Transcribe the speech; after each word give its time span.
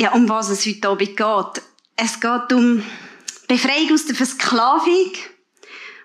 ja, 0.00 0.12
um 0.14 0.26
was 0.30 0.48
es 0.48 0.64
heute 0.64 0.88
Abend 0.88 1.14
geht. 1.14 1.62
Es 1.94 2.20
geht 2.20 2.52
um 2.54 2.82
Befreiung 3.46 3.92
aus 3.92 4.06
der 4.06 4.16
Versklavung, 4.16 5.12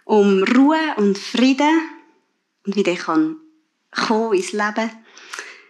um 0.03 0.43
Ruhe 0.43 0.95
und 0.97 1.17
Frieden 1.17 1.79
und 2.65 2.75
wie 2.75 2.83
der 2.83 2.97
kann 2.97 3.37
kommen 3.91 4.33
ins 4.33 4.51
Leben 4.51 4.91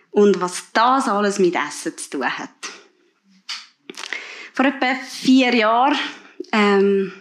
und 0.10 0.42
was 0.42 0.72
das 0.74 1.08
alles 1.08 1.38
mit 1.38 1.54
Essen 1.54 1.96
zu 1.96 2.10
tun 2.10 2.26
hat. 2.26 2.50
Vor 4.54 4.66
etwa 4.66 4.96
vier 4.96 5.54
Jahren 5.54 5.96
ähm, 6.52 7.14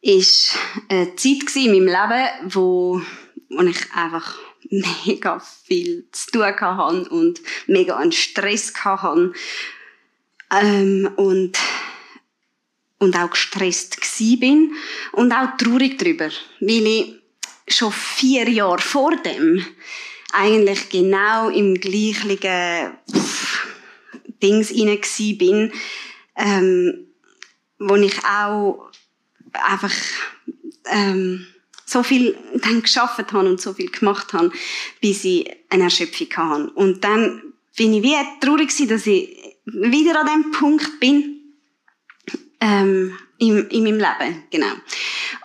ist 0.00 0.56
eine 0.88 1.14
Zeit 1.14 1.54
in 1.54 1.70
meinem 1.70 1.86
Leben, 1.86 2.54
wo, 2.54 3.00
wo 3.50 3.62
ich 3.62 3.92
einfach 3.94 4.36
mega 4.68 5.38
viel 5.38 6.08
zu 6.10 6.32
tun 6.32 6.42
hatte 6.42 7.08
und 7.10 7.40
mega 7.68 7.96
einen 7.96 8.10
Stress 8.10 8.74
hatte. 8.84 9.32
Ähm, 10.50 11.10
und, 11.16 11.58
und 12.98 13.16
auch 13.16 13.30
gestresst 13.30 13.98
bin 14.40 14.72
und 15.12 15.32
auch 15.32 15.56
traurig 15.58 15.98
darüber, 15.98 16.30
weil 16.60 16.86
ich 16.86 17.14
schon 17.68 17.92
vier 17.92 18.48
Jahre 18.48 18.80
vor 18.80 19.14
dem 19.16 19.64
eigentlich 20.32 20.88
genau 20.88 21.48
im 21.48 21.74
gleichen 21.74 22.38
Dings 24.42 24.70
inne 24.70 25.00
bin, 25.38 25.72
ähm, 26.36 27.06
wo 27.78 27.96
ich 27.96 28.24
auch 28.24 28.90
einfach 29.52 29.92
ähm, 30.86 31.46
so 31.84 32.02
viel 32.02 32.36
dann 32.54 32.82
geschafft 32.82 33.32
habe 33.32 33.48
und 33.48 33.60
so 33.60 33.72
viel 33.72 33.90
gemacht 33.90 34.32
habe, 34.32 34.52
bis 35.00 35.24
ich 35.24 35.50
eine 35.70 35.84
Erschöpfung 35.84 36.28
hatte. 36.36 36.70
Und 36.74 37.02
dann 37.02 37.42
bin 37.76 37.94
ich 37.94 38.02
wie 38.02 38.16
traurig 38.40 38.68
gewesen, 38.68 38.88
dass 38.88 39.06
ich 39.06 39.37
wieder 39.72 40.20
an 40.20 40.26
dem 40.26 40.50
Punkt 40.52 41.00
bin, 41.00 41.38
ähm, 42.60 43.16
in, 43.38 43.68
in 43.68 43.84
meinem 43.84 43.98
Leben, 43.98 44.44
genau. 44.50 44.72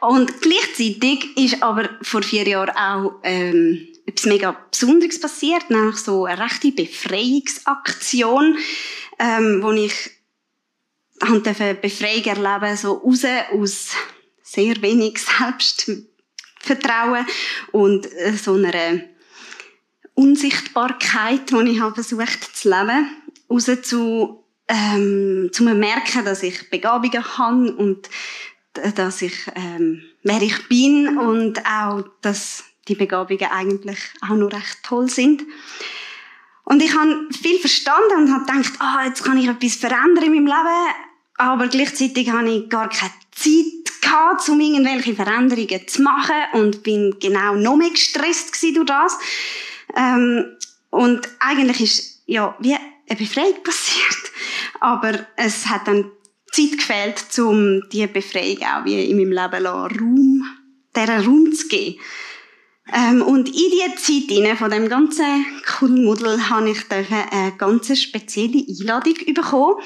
Und 0.01 0.41
gleichzeitig 0.41 1.37
ist 1.37 1.61
aber 1.61 1.89
vor 2.01 2.23
vier 2.23 2.47
Jahren 2.47 2.75
auch 2.75 3.19
ähm, 3.23 3.87
etwas 4.05 4.25
mega 4.25 4.51
Besonderes 4.71 5.19
passiert, 5.19 5.69
nämlich 5.69 5.97
so 5.97 6.25
eine 6.25 6.43
rechte 6.43 6.71
Befreiungsaktion, 6.71 8.57
ähm, 9.19 9.61
wo 9.61 9.71
ich 9.71 9.93
eine 11.21 11.75
Befreiung 11.75 12.25
erleben 12.25 12.75
so 12.75 12.93
raus 12.93 13.23
aus 13.51 13.89
sehr 14.41 14.81
wenig 14.81 15.19
Selbstvertrauen 15.19 17.27
und 17.71 18.11
äh, 18.13 18.33
so 18.33 18.55
einer 18.55 19.03
Unsichtbarkeit, 20.15 21.51
die 21.51 21.71
ich 21.71 21.79
habe 21.79 21.95
versucht 21.95 22.55
zu 22.55 22.69
leben, 22.69 23.09
raus 23.49 23.69
zu, 23.83 24.43
ähm, 24.67 25.49
zu 25.51 25.63
merken, 25.63 26.25
dass 26.25 26.43
ich 26.43 26.69
Begabungen 26.69 27.37
habe 27.37 27.73
und 27.73 28.09
dass 28.95 29.21
ich, 29.21 29.33
ähm, 29.55 30.03
wer 30.23 30.41
ich 30.41 30.67
bin 30.67 31.17
und 31.17 31.63
auch, 31.65 32.03
dass 32.21 32.63
die 32.87 32.95
Begabungen 32.95 33.49
eigentlich 33.51 33.99
auch 34.21 34.35
noch 34.35 34.51
recht 34.51 34.79
toll 34.83 35.09
sind. 35.09 35.43
Und 36.65 36.81
ich 36.81 36.95
habe 36.95 37.27
viel 37.41 37.59
verstanden 37.59 38.23
und 38.23 38.33
habe 38.33 38.45
gedacht, 38.45 38.73
ah, 38.79 39.05
jetzt 39.05 39.23
kann 39.23 39.37
ich 39.37 39.47
etwas 39.47 39.75
verändern 39.75 40.23
in 40.23 40.33
meinem 40.33 40.47
Leben, 40.47 40.95
aber 41.37 41.67
gleichzeitig 41.67 42.29
habe 42.31 42.49
ich 42.49 42.69
gar 42.69 42.89
keine 42.89 43.11
Zeit 43.31 44.01
gehabt, 44.01 44.47
um 44.49 44.59
irgendwelche 44.59 45.15
Veränderungen 45.15 45.87
zu 45.87 46.01
machen 46.01 46.35
und 46.53 46.83
bin 46.83 47.15
genau 47.19 47.55
noch 47.55 47.75
mehr 47.75 47.89
gestresst 47.89 48.61
durch 48.61 48.85
das. 48.85 49.17
Ähm, 49.95 50.45
und 50.89 51.27
eigentlich 51.39 51.81
ist 51.81 52.23
ja 52.25 52.55
wie 52.59 52.75
eine 53.07 53.19
Befreiung 53.19 53.63
passiert, 53.63 54.31
aber 54.79 55.25
es 55.35 55.67
hat 55.67 55.87
dann 55.87 56.11
Zeit 56.51 56.77
gefehlt, 56.77 57.39
um 57.39 57.81
diese 57.91 58.07
Befreiung 58.07 58.61
auch 58.63 58.85
wie 58.85 59.09
in 59.09 59.17
meinem 59.17 59.31
Leben 59.31 59.65
Raum, 59.65 60.45
dieser 60.95 61.25
Raum 61.25 61.51
zu 61.51 61.67
geben. 61.67 61.99
Ähm, 62.93 63.21
und 63.21 63.47
in 63.47 63.71
dieser 63.71 63.95
Zeit 63.95 64.29
rein, 64.29 64.57
von 64.57 64.69
dem 64.69 64.89
ganzen 64.89 65.45
Kuddelmuddel 65.65 66.49
habe 66.49 66.69
ich 66.69 66.91
eine 66.91 67.53
ganz 67.57 67.97
spezielle 67.99 68.65
Einladung 68.67 69.15
bekommen. 69.33 69.81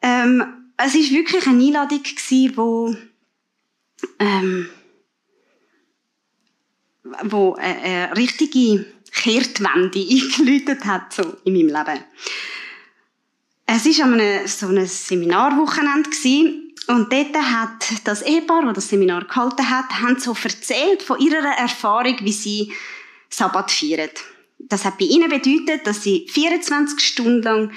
Ähm, 0.00 0.44
es 0.76 0.94
war 0.94 1.10
wirklich 1.18 1.46
eine 1.46 1.64
Einladung 1.64 2.02
wo, 2.56 2.94
ähm, 4.20 4.68
wo 7.24 7.54
eine, 7.54 7.80
eine 7.80 8.16
richtige 8.16 8.86
Kehrtwende 9.18 9.98
eingeläutet 10.10 10.84
hat, 10.84 11.12
so 11.12 11.36
in 11.44 11.54
meinem 11.54 11.68
Leben. 11.68 12.04
Es 13.66 13.84
war 13.84 14.06
an 14.06 14.14
einem, 14.14 14.46
so 14.46 14.68
einem 14.68 14.86
Seminarwochenende 14.86 16.10
und 16.88 17.12
dort 17.12 17.36
hat 17.36 17.86
das 18.04 18.22
Ehepaar, 18.22 18.64
das 18.64 18.76
das 18.76 18.88
Seminar 18.88 19.26
gehalten 19.26 19.68
hat, 19.68 20.00
haben 20.00 20.18
so 20.18 20.34
erzählt 20.42 21.02
von 21.02 21.20
ihrer 21.20 21.58
Erfahrung, 21.58 22.16
wie 22.22 22.32
sie 22.32 22.72
Sabbat 23.28 23.70
feiern. 23.70 24.08
Das 24.58 24.86
hat 24.86 24.96
bei 24.96 25.04
ihnen 25.04 25.28
bedeutet, 25.28 25.86
dass 25.86 26.02
sie 26.02 26.26
24 26.30 26.98
Stunden 26.98 27.42
lang 27.42 27.72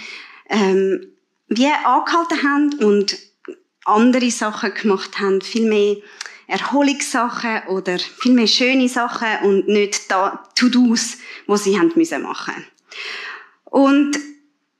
ähm, 0.50 1.08
wie 1.50 1.68
angehalten 1.68 2.42
haben 2.42 2.74
und 2.86 3.18
andere 3.84 4.32
Sachen 4.32 4.74
gemacht 4.74 5.20
haben, 5.20 5.42
viel 5.42 5.68
mehr 5.68 5.98
Erholungssachen 6.52 7.68
oder 7.70 7.98
viel 7.98 8.34
mehr 8.34 8.48
schöne 8.48 8.90
Sachen 8.90 9.28
und 9.44 9.68
nicht 9.68 10.12
da 10.12 10.44
To-Dos, 10.56 11.18
wo 11.48 11.56
sie 11.56 11.80
haben 11.80 11.92
müssen 11.96 12.22
machen. 12.22 12.54
Und 13.66 14.18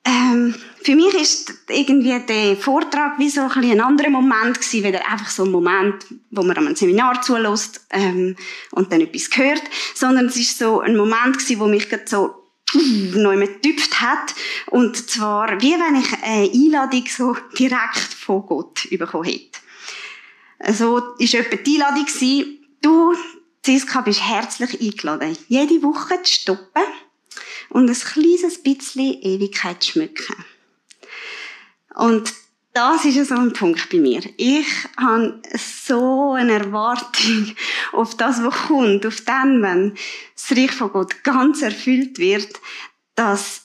ähm, 0.04 0.56
für 0.84 0.96
mich 0.96 1.14
ist 1.14 1.54
irgendwie 1.70 2.20
der 2.20 2.58
Vortrag 2.58 3.20
wie 3.20 3.30
so 3.30 3.42
ein, 3.42 3.52
ein 3.52 3.82
anderer 3.82 4.10
Moment 4.10 4.60
gewesen, 4.60 4.84
wieder 4.84 5.08
einfach 5.10 5.30
so 5.30 5.44
ein 5.46 5.52
Moment, 5.52 6.06
wo 6.32 6.42
man 6.42 6.58
einem 6.58 6.76
Seminar 6.76 7.22
zulässt 7.22 7.86
ähm, 7.92 8.36
und 8.72 8.92
dann 8.92 9.02
etwas 9.02 9.30
hört, 9.36 9.64
sondern 9.94 10.26
es 10.26 10.38
ist 10.38 10.58
so 10.58 10.80
ein 10.80 10.98
Moment 10.98 11.38
gewesen, 11.38 11.60
wo 11.60 11.68
mich 11.68 11.88
gerade 11.88 12.06
so 12.08 12.36
neu 13.14 13.38
getüpft 13.38 14.02
hat 14.02 14.34
und 14.68 14.96
zwar 15.10 15.62
wie 15.62 15.74
wenn 15.74 16.02
ich 16.02 16.14
eine 16.24 16.50
Einladung 16.52 17.04
so 17.08 17.36
direkt 17.58 18.14
von 18.18 18.46
Gott 18.46 18.88
bekommen 18.90 19.26
hätte. 19.26 19.60
Also 20.64 21.16
ist 21.18 21.34
etwa 21.34 21.56
die 21.56 21.82
Einladung 21.82 22.06
gewesen, 22.06 22.60
du, 22.82 23.16
Ziska, 23.64 24.02
bist 24.02 24.22
herzlich 24.22 24.80
eingeladen, 24.80 25.38
jede 25.48 25.82
Woche 25.82 26.22
zu 26.24 26.32
stoppen 26.32 26.84
und 27.70 27.90
ein 27.90 27.96
kleines 27.96 28.62
bisschen 28.62 29.22
Ewigkeit 29.22 29.84
schmücken. 29.84 30.36
Und 31.96 32.34
das 32.74 33.06
ist 33.06 33.28
so 33.28 33.36
ein 33.36 33.54
Punkt 33.54 33.90
bei 33.90 33.98
mir. 33.98 34.22
Ich 34.38 34.68
habe 34.98 35.42
so 35.58 36.34
eine 36.34 36.54
Erwartung 36.54 37.56
auf 37.92 38.16
das, 38.16 38.42
was 38.44 38.56
kommt, 38.68 39.06
auf 39.06 39.22
dann, 39.22 39.62
wenn 39.62 39.98
das 40.36 40.58
Reich 40.58 40.72
von 40.72 40.92
Gott 40.92 41.24
ganz 41.24 41.62
erfüllt 41.62 42.18
wird, 42.18 42.50
dass 43.16 43.64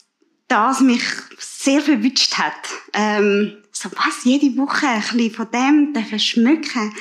das 0.48 0.80
mich 0.80 1.02
sehr 1.38 1.80
verwünscht 1.80 2.38
hat. 2.38 2.54
Ähm, 2.92 3.62
so 3.78 3.90
was, 3.92 4.24
jede 4.24 4.56
Woche 4.56 4.86
ein 4.86 5.00
bisschen 5.00 5.34
von 5.34 5.50
dem 5.50 6.18
schmücken. 6.18 6.94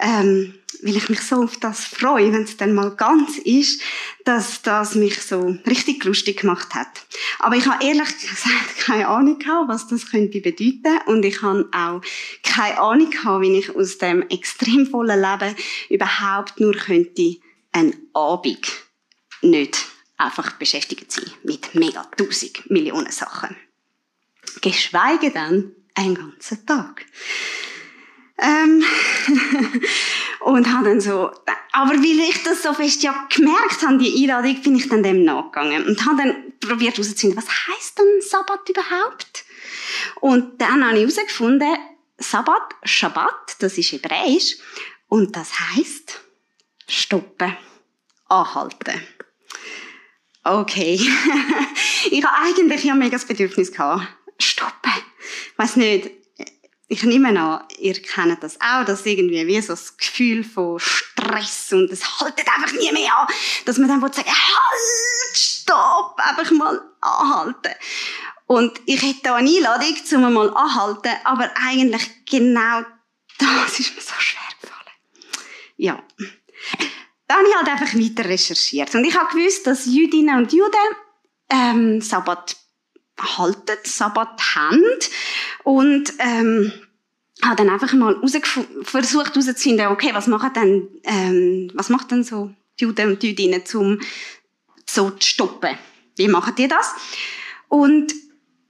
Ähm, 0.00 0.54
weil 0.82 0.96
ich 0.96 1.08
mich 1.08 1.20
so 1.22 1.42
auf 1.42 1.56
das 1.56 1.84
freue, 1.84 2.32
wenn 2.32 2.42
es 2.42 2.56
dann 2.56 2.74
mal 2.74 2.94
ganz 2.94 3.38
ist, 3.38 3.80
dass 4.24 4.62
das 4.62 4.94
mich 4.94 5.20
so 5.20 5.58
richtig 5.66 6.04
lustig 6.04 6.40
gemacht 6.40 6.74
hat. 6.74 6.88
Aber 7.40 7.56
ich 7.56 7.66
habe 7.66 7.84
ehrlich 7.84 8.16
gesagt 8.18 8.78
keine 8.78 9.08
Ahnung 9.08 9.38
gehabt, 9.38 9.68
was 9.68 9.88
das 9.88 10.10
könnte 10.10 10.40
bedeuten 10.40 11.00
und 11.06 11.24
ich 11.24 11.42
habe 11.42 11.68
auch 11.72 12.00
keine 12.42 12.78
Ahnung 12.80 13.10
gehabt, 13.10 13.42
wie 13.42 13.58
ich 13.58 13.74
aus 13.74 13.98
dem 13.98 14.22
extrem 14.28 14.86
vollen 14.86 15.20
Leben 15.20 15.56
überhaupt 15.88 16.60
nur 16.60 16.74
könnte 16.74 17.36
einen 17.72 17.96
Abend 18.14 18.70
nicht 19.42 19.86
einfach 20.16 20.52
beschäftigt 20.52 21.10
sein 21.10 21.30
mit 21.42 21.74
mega 21.74 22.04
tausend 22.16 22.70
Millionen 22.70 23.10
Sachen. 23.10 23.56
Geschweige 24.60 25.30
denn 25.30 25.74
einen 25.98 26.14
ganzen 26.14 26.64
Tag. 26.64 27.04
Ähm 28.38 28.84
und 30.40 30.72
habe 30.72 30.88
dann 30.90 31.00
so, 31.00 31.30
aber 31.72 31.94
weil 31.94 32.20
ich 32.20 32.42
das 32.44 32.62
so 32.62 32.72
fest 32.72 33.02
ja 33.02 33.26
gemerkt 33.34 33.82
habe, 33.82 33.98
die 33.98 34.22
Einladung, 34.22 34.62
bin 34.62 34.76
ich 34.76 34.88
dann 34.88 35.02
dem 35.02 35.24
nachgegangen 35.24 35.86
und 35.86 36.06
habe 36.06 36.18
dann 36.18 36.52
probiert 36.60 36.96
herauszufinden, 36.96 37.36
was 37.36 37.48
heißt 37.48 37.98
denn 37.98 38.20
Sabbat 38.20 38.68
überhaupt? 38.68 39.44
Und 40.20 40.60
dann 40.60 40.84
habe 40.84 40.98
ich 40.98 41.02
herausgefunden, 41.02 41.76
Sabbat, 42.18 42.74
Shabbat, 42.84 43.56
das 43.58 43.76
ist 43.76 43.92
Hebräisch 43.92 44.56
und 45.08 45.34
das 45.34 45.52
heißt 45.58 46.20
stoppen, 46.88 47.56
anhalten. 48.28 49.02
Okay. 50.44 50.94
ich 52.10 52.24
habe 52.24 52.44
eigentlich 52.44 52.84
ja 52.84 52.94
mega 52.94 53.16
das 53.16 53.26
Bedürfnis 53.26 53.72
gehabt. 53.72 54.06
Stoppen. 54.38 55.07
Weiss 55.58 55.76
nicht, 55.76 56.10
ich 56.86 57.02
nehme 57.02 57.38
an, 57.38 57.64
ihr 57.78 58.00
kennt 58.00 58.42
das 58.42 58.58
auch, 58.60 58.84
dass 58.84 59.04
irgendwie 59.04 59.46
wie 59.46 59.60
so 59.60 59.74
das 59.74 59.96
Gefühl 59.96 60.42
von 60.42 60.78
Stress 60.80 61.72
und 61.72 61.92
es 61.92 62.20
haltet 62.20 62.46
einfach 62.48 62.72
nie 62.72 62.90
mehr 62.92 63.14
an, 63.14 63.28
dass 63.66 63.76
man 63.76 63.88
dann 63.88 64.00
sagen 64.00 64.28
halt, 64.28 65.36
stopp, 65.36 66.18
einfach 66.18 66.50
mal 66.52 66.80
anhalten. 67.00 67.74
Und 68.46 68.80
ich 68.86 69.02
hätte 69.02 69.20
da 69.24 69.34
eine 69.34 69.50
Einladung, 69.50 69.94
um 70.24 70.32
mal 70.32 70.56
anhalten, 70.56 71.12
aber 71.24 71.50
eigentlich 71.62 72.24
genau 72.24 72.82
das 73.38 73.78
ist 73.78 73.94
mir 73.94 74.00
so 74.00 74.14
schwer 74.18 74.40
gefallen. 74.60 74.96
Ja. 75.76 76.02
Dann 77.26 77.38
habe 77.38 77.48
ich 77.48 77.54
halt 77.54 77.68
einfach 77.68 77.94
weiter 77.94 78.28
recherchiert. 78.28 78.94
Und 78.94 79.04
ich 79.04 79.14
habe 79.14 79.30
gewusst, 79.30 79.66
dass 79.66 79.84
Jüdinnen 79.84 80.38
und 80.38 80.52
Juden 80.52 80.96
ähm, 81.50 82.00
Sabbat 82.00 82.56
halten, 83.18 83.78
Sabbat 83.84 84.40
haben. 84.54 84.82
Und 85.64 86.12
ähm, 86.18 86.72
habe 87.42 87.56
dann 87.56 87.70
einfach 87.70 87.92
mal 87.92 88.16
versucht 88.82 89.34
herauszufinden, 89.34 89.86
okay, 89.88 90.10
was 90.12 90.26
machen 90.26 90.52
denn, 90.54 90.88
ähm, 91.04 91.70
was 91.74 91.88
macht 91.88 92.10
denn 92.10 92.24
so 92.24 92.50
die 92.78 92.84
Juden 92.84 93.10
und 93.10 93.22
Jüdinnen, 93.22 93.62
um 93.74 94.00
so 94.88 95.10
zu 95.10 95.28
stoppen? 95.28 95.78
Wie 96.16 96.28
machen 96.28 96.54
die 96.56 96.68
das? 96.68 96.94
Und 97.68 98.12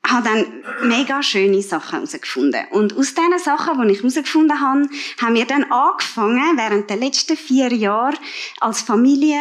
habe 0.07 0.29
dann 0.29 0.89
mega 0.89 1.23
schöne 1.23 1.63
Sachen 1.63 1.97
herausgefunden. 1.97 2.67
Und 2.71 2.97
aus 2.97 3.15
diesen 3.15 3.39
Sachen, 3.39 3.87
die 3.87 3.95
ich 3.95 3.99
herausgefunden 3.99 4.61
habe, 4.61 4.89
haben 5.21 5.35
wir 5.35 5.47
dann 5.47 5.65
angefangen, 5.65 6.57
während 6.57 6.89
der 6.91 6.97
letzten 6.97 7.37
vier 7.37 7.73
Jahre 7.73 8.17
als 8.61 8.83
Familie 8.83 9.39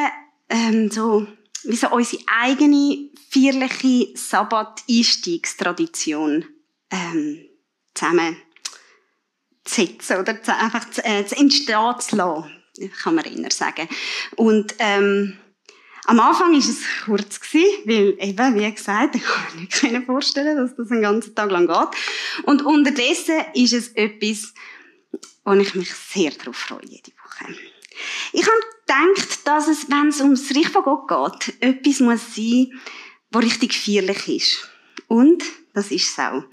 ähm, 0.49 0.89
so, 0.91 1.27
wie 1.67 1.75
so 1.75 1.89
unsere 1.89 2.23
eigene 2.27 3.09
feierliche 3.29 4.17
Sabbat-Einstiegstradition 4.17 6.45
ähm, 6.89 7.45
zusammen 7.93 8.37
zu 9.65 9.81
setzen 9.81 10.19
oder 10.19 10.41
zu, 10.41 10.55
einfach 10.55 10.89
zu, 10.89 11.03
äh, 11.03 11.25
zu 11.25 11.35
entstehen 11.35 11.99
zu 11.99 12.15
lassen, 12.15 12.49
kann 13.03 13.15
man 13.15 13.25
eher 13.25 13.51
sagen. 13.51 13.89
Und 14.35 14.75
ähm, 14.79 15.37
am 16.05 16.21
Anfang 16.21 16.53
war 16.53 16.59
es 16.59 16.79
kurz, 17.03 17.41
weil 17.85 18.15
eben, 18.19 18.55
wie 18.55 18.71
gesagt, 18.71 19.15
ich 19.15 19.23
kann 19.69 19.91
mir 19.91 19.99
nicht 19.99 20.05
vorstellen, 20.05 20.55
dass 20.55 20.73
das 20.75 20.89
einen 20.89 21.01
ganzen 21.01 21.35
Tag 21.35 21.51
lang 21.51 21.67
geht. 21.67 21.89
Und 22.43 22.65
unterdessen 22.65 23.43
ist 23.53 23.73
es 23.73 23.89
etwas, 23.89 24.53
wo 25.43 25.51
ich 25.53 25.75
mich 25.75 25.93
sehr 25.93 26.31
darauf 26.31 26.55
freue, 26.55 26.85
jede 26.85 27.11
Woche. 27.11 27.53
Dass 29.47 29.69
es, 29.69 29.89
wenn 29.89 30.09
es 30.09 30.19
ums 30.19 30.53
Reich 30.53 30.67
von 30.67 30.83
Gott 30.83 31.45
geht, 31.45 31.61
etwas 31.61 32.01
muss 32.01 32.35
sein, 32.35 32.77
was 33.31 33.45
richtig 33.45 33.73
feierlich 33.73 34.27
ist. 34.27 34.69
Und 35.07 35.41
das 35.73 35.89
ist 35.89 36.11
es 36.11 36.19
auch. 36.19 36.43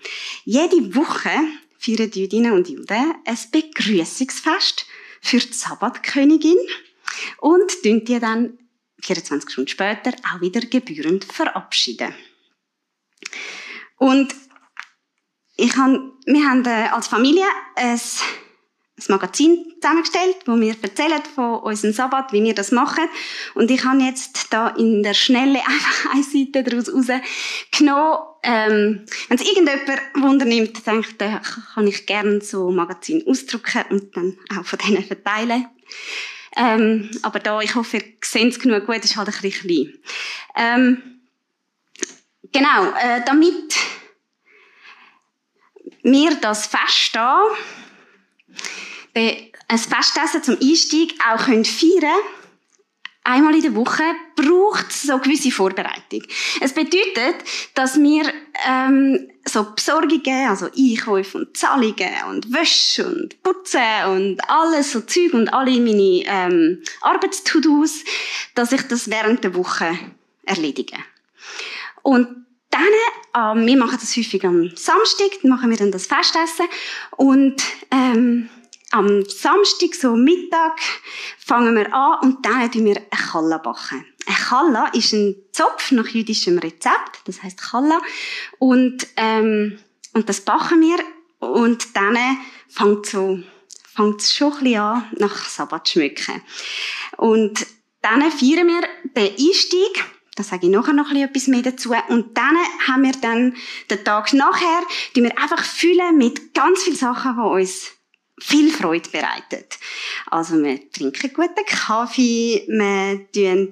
Jede 0.45 0.95
Woche 0.95 1.33
feiern 1.77 2.13
Jüdinnen 2.15 2.53
und 2.53 2.69
Juden 2.69 3.15
ein 3.25 3.39
Begrüßungsfest 3.51 4.87
für 5.21 5.39
die 5.39 5.53
Sabbatkönigin 5.53 6.57
und 7.39 7.73
die 7.83 8.21
dann 8.21 8.61
24 9.03 9.51
Stunden 9.51 9.69
später 9.69 10.13
auch 10.33 10.41
wieder 10.41 10.61
gebührend 10.61 11.25
verabschieden. 11.25 12.15
Und 13.97 14.33
ich 15.57 15.77
habe, 15.77 16.13
wir 16.27 16.49
haben 16.49 16.65
äh, 16.65 16.91
als 16.93 17.09
Familie 17.09 17.47
ein, 17.75 18.01
ein 18.97 19.05
Magazin 19.09 19.75
zusammengestellt, 19.81 20.37
wo 20.47 20.59
wir 20.61 20.75
erzählen 20.81 21.23
von 21.35 21.57
unserem 21.61 21.93
Sabbat, 21.93 22.33
wie 22.33 22.43
wir 22.45 22.55
das 22.55 22.71
machen. 22.71 23.09
Und 23.55 23.71
ich 23.71 23.85
habe 23.85 24.01
jetzt 24.03 24.53
da 24.53 24.69
in 24.69 25.03
der 25.03 25.15
Schnelle 25.15 25.59
einfach 25.67 26.13
eine 26.13 26.23
Seite 26.23 26.63
daraus 26.63 26.93
rausgenommen. 26.93 28.19
Ähm, 28.45 29.07
wenn 29.29 29.39
es 29.39 29.45
irgendjemand 29.45 30.01
Wunder 30.15 30.45
nimmt, 30.45 30.87
denkt, 30.87 31.21
dann 31.21 31.41
kann 31.43 31.87
ich 31.87 32.07
gerne 32.07 32.41
so 32.41 32.71
ein 32.71 32.77
Magazin 32.77 33.25
ausdrucken 33.27 33.85
und 33.91 34.17
dann 34.17 34.39
auch 34.57 34.65
von 34.65 34.79
denen 34.79 35.03
verteilen. 35.03 35.67
Ähm, 36.57 37.11
aber 37.23 37.41
da, 37.41 37.61
ich 37.61 37.75
hoffe, 37.75 37.97
ihr 37.97 38.05
seht 38.23 38.53
es 38.53 38.61
genug 38.61 38.87
gut, 38.87 39.05
ist 39.05 39.17
halt 39.17 39.29
ein 39.29 39.35
bisschen 39.41 39.69
klein. 39.69 39.99
Ähm, 40.57 41.03
genau, 42.53 42.91
äh, 42.91 43.23
damit 43.27 43.75
wir 46.03 46.35
das 46.37 46.67
feststehen, 46.67 47.41
ein 49.15 49.79
Festessen 49.79 50.43
zum 50.43 50.59
Einstieg 50.61 51.15
auch 51.21 51.41
feiern 51.41 51.63
können, 51.63 52.21
einmal 53.25 53.55
in 53.55 53.63
der 53.63 53.75
Woche 53.75 54.03
braucht 54.37 54.91
es 54.91 55.03
so 55.03 55.19
gewisse 55.19 55.51
Vorbereitung. 55.51 56.23
Es 56.61 56.73
bedeutet, 56.73 57.37
dass 57.75 57.99
wir 57.99 58.31
ähm, 58.67 59.31
so 59.45 59.65
Besorgungen, 59.75 60.49
also 60.49 60.67
Einkäufe 60.67 61.39
und 61.39 61.57
Zahlungen 61.57 62.13
und 62.29 62.53
Wäsche 62.53 63.07
und 63.07 63.43
Putzen 63.43 63.81
und 64.09 64.39
alles 64.49 64.93
so 64.93 65.01
Zeug 65.01 65.33
und 65.33 65.49
alle 65.53 65.81
meine 65.81 66.23
ähm, 66.27 66.83
Arbeitstudos, 67.01 68.05
dass 68.55 68.73
ich 68.73 68.83
das 68.83 69.11
während 69.11 69.43
der 69.43 69.55
Woche 69.55 69.99
erledige. 70.45 70.99
Und 72.03 72.45
dann, 72.71 73.59
ähm, 73.59 73.67
wir 73.67 73.77
machen 73.77 73.99
das 74.01 74.17
häufig 74.17 74.45
am 74.45 74.71
Samstag, 74.77 75.45
machen 75.45 75.71
wir 75.71 75.77
dann 75.77 75.93
das 75.93 76.07
Festessen 76.07 76.67
und 77.17 77.63
ähm, 77.91 78.51
am 78.95 79.25
Samstag, 79.25 79.95
so 79.95 80.15
Mittag, 80.15 80.79
fangen 81.39 81.75
wir 81.75 81.93
an 81.93 82.21
und 82.21 82.47
dann 82.47 82.71
tun 82.71 82.85
wir 82.85 82.97
eine 82.97 83.31
Challa 83.31 83.59
backen. 83.59 84.07
Eine 84.25 84.37
Challa 84.37 84.87
ist 84.95 85.13
ein 85.13 85.35
Zopf 85.51 85.91
nach 85.91 86.07
jüdischem 86.07 86.59
Rezept, 86.59 87.23
das 87.25 87.43
heißt 87.43 87.59
Challa. 87.59 88.01
Und, 88.59 89.09
ähm, 89.17 89.79
und 90.13 90.29
das 90.29 90.43
backen 90.43 90.81
wir 90.81 90.99
und 91.41 91.97
dann 91.97 92.17
fängt 92.69 93.07
so, 93.07 93.41
fängt 93.97 94.21
es 94.21 94.33
schon 94.33 94.53
ein 94.53 94.59
bisschen 94.61 94.81
an, 94.81 95.09
nach 95.19 95.49
Sabbat 95.49 95.89
schmücken. 95.89 96.41
Und 97.17 97.67
dann 98.01 98.21
feiern 98.31 98.69
wir 98.69 98.89
den 99.17 99.33
Einstieg, 99.37 100.05
da 100.37 100.45
sage 100.45 100.67
ich 100.67 100.73
nachher 100.73 100.93
noch 100.93 101.11
etwas 101.11 101.49
mehr 101.49 101.63
dazu. 101.63 101.95
Und 102.09 102.37
dann 102.37 102.57
haben 102.87 103.03
wir 103.03 103.13
dann 103.21 103.57
den 103.91 104.05
Tag 104.05 104.33
nachher, 104.35 104.83
die 105.17 105.23
wir 105.25 105.37
einfach 105.37 105.65
füllen 105.65 106.17
mit 106.17 106.55
ganz 106.55 106.85
vielen 106.85 106.97
Sachen, 106.97 107.35
die 107.35 107.43
uns 107.43 107.91
viel 108.39 108.71
Freude 108.71 109.09
bereitet. 109.11 109.79
Also 110.31 110.61
wir 110.63 110.91
trinken 110.91 111.33
guten 111.33 111.65
Kaffee, 111.67 112.65
wir 112.67 113.27
schauen 113.35 113.71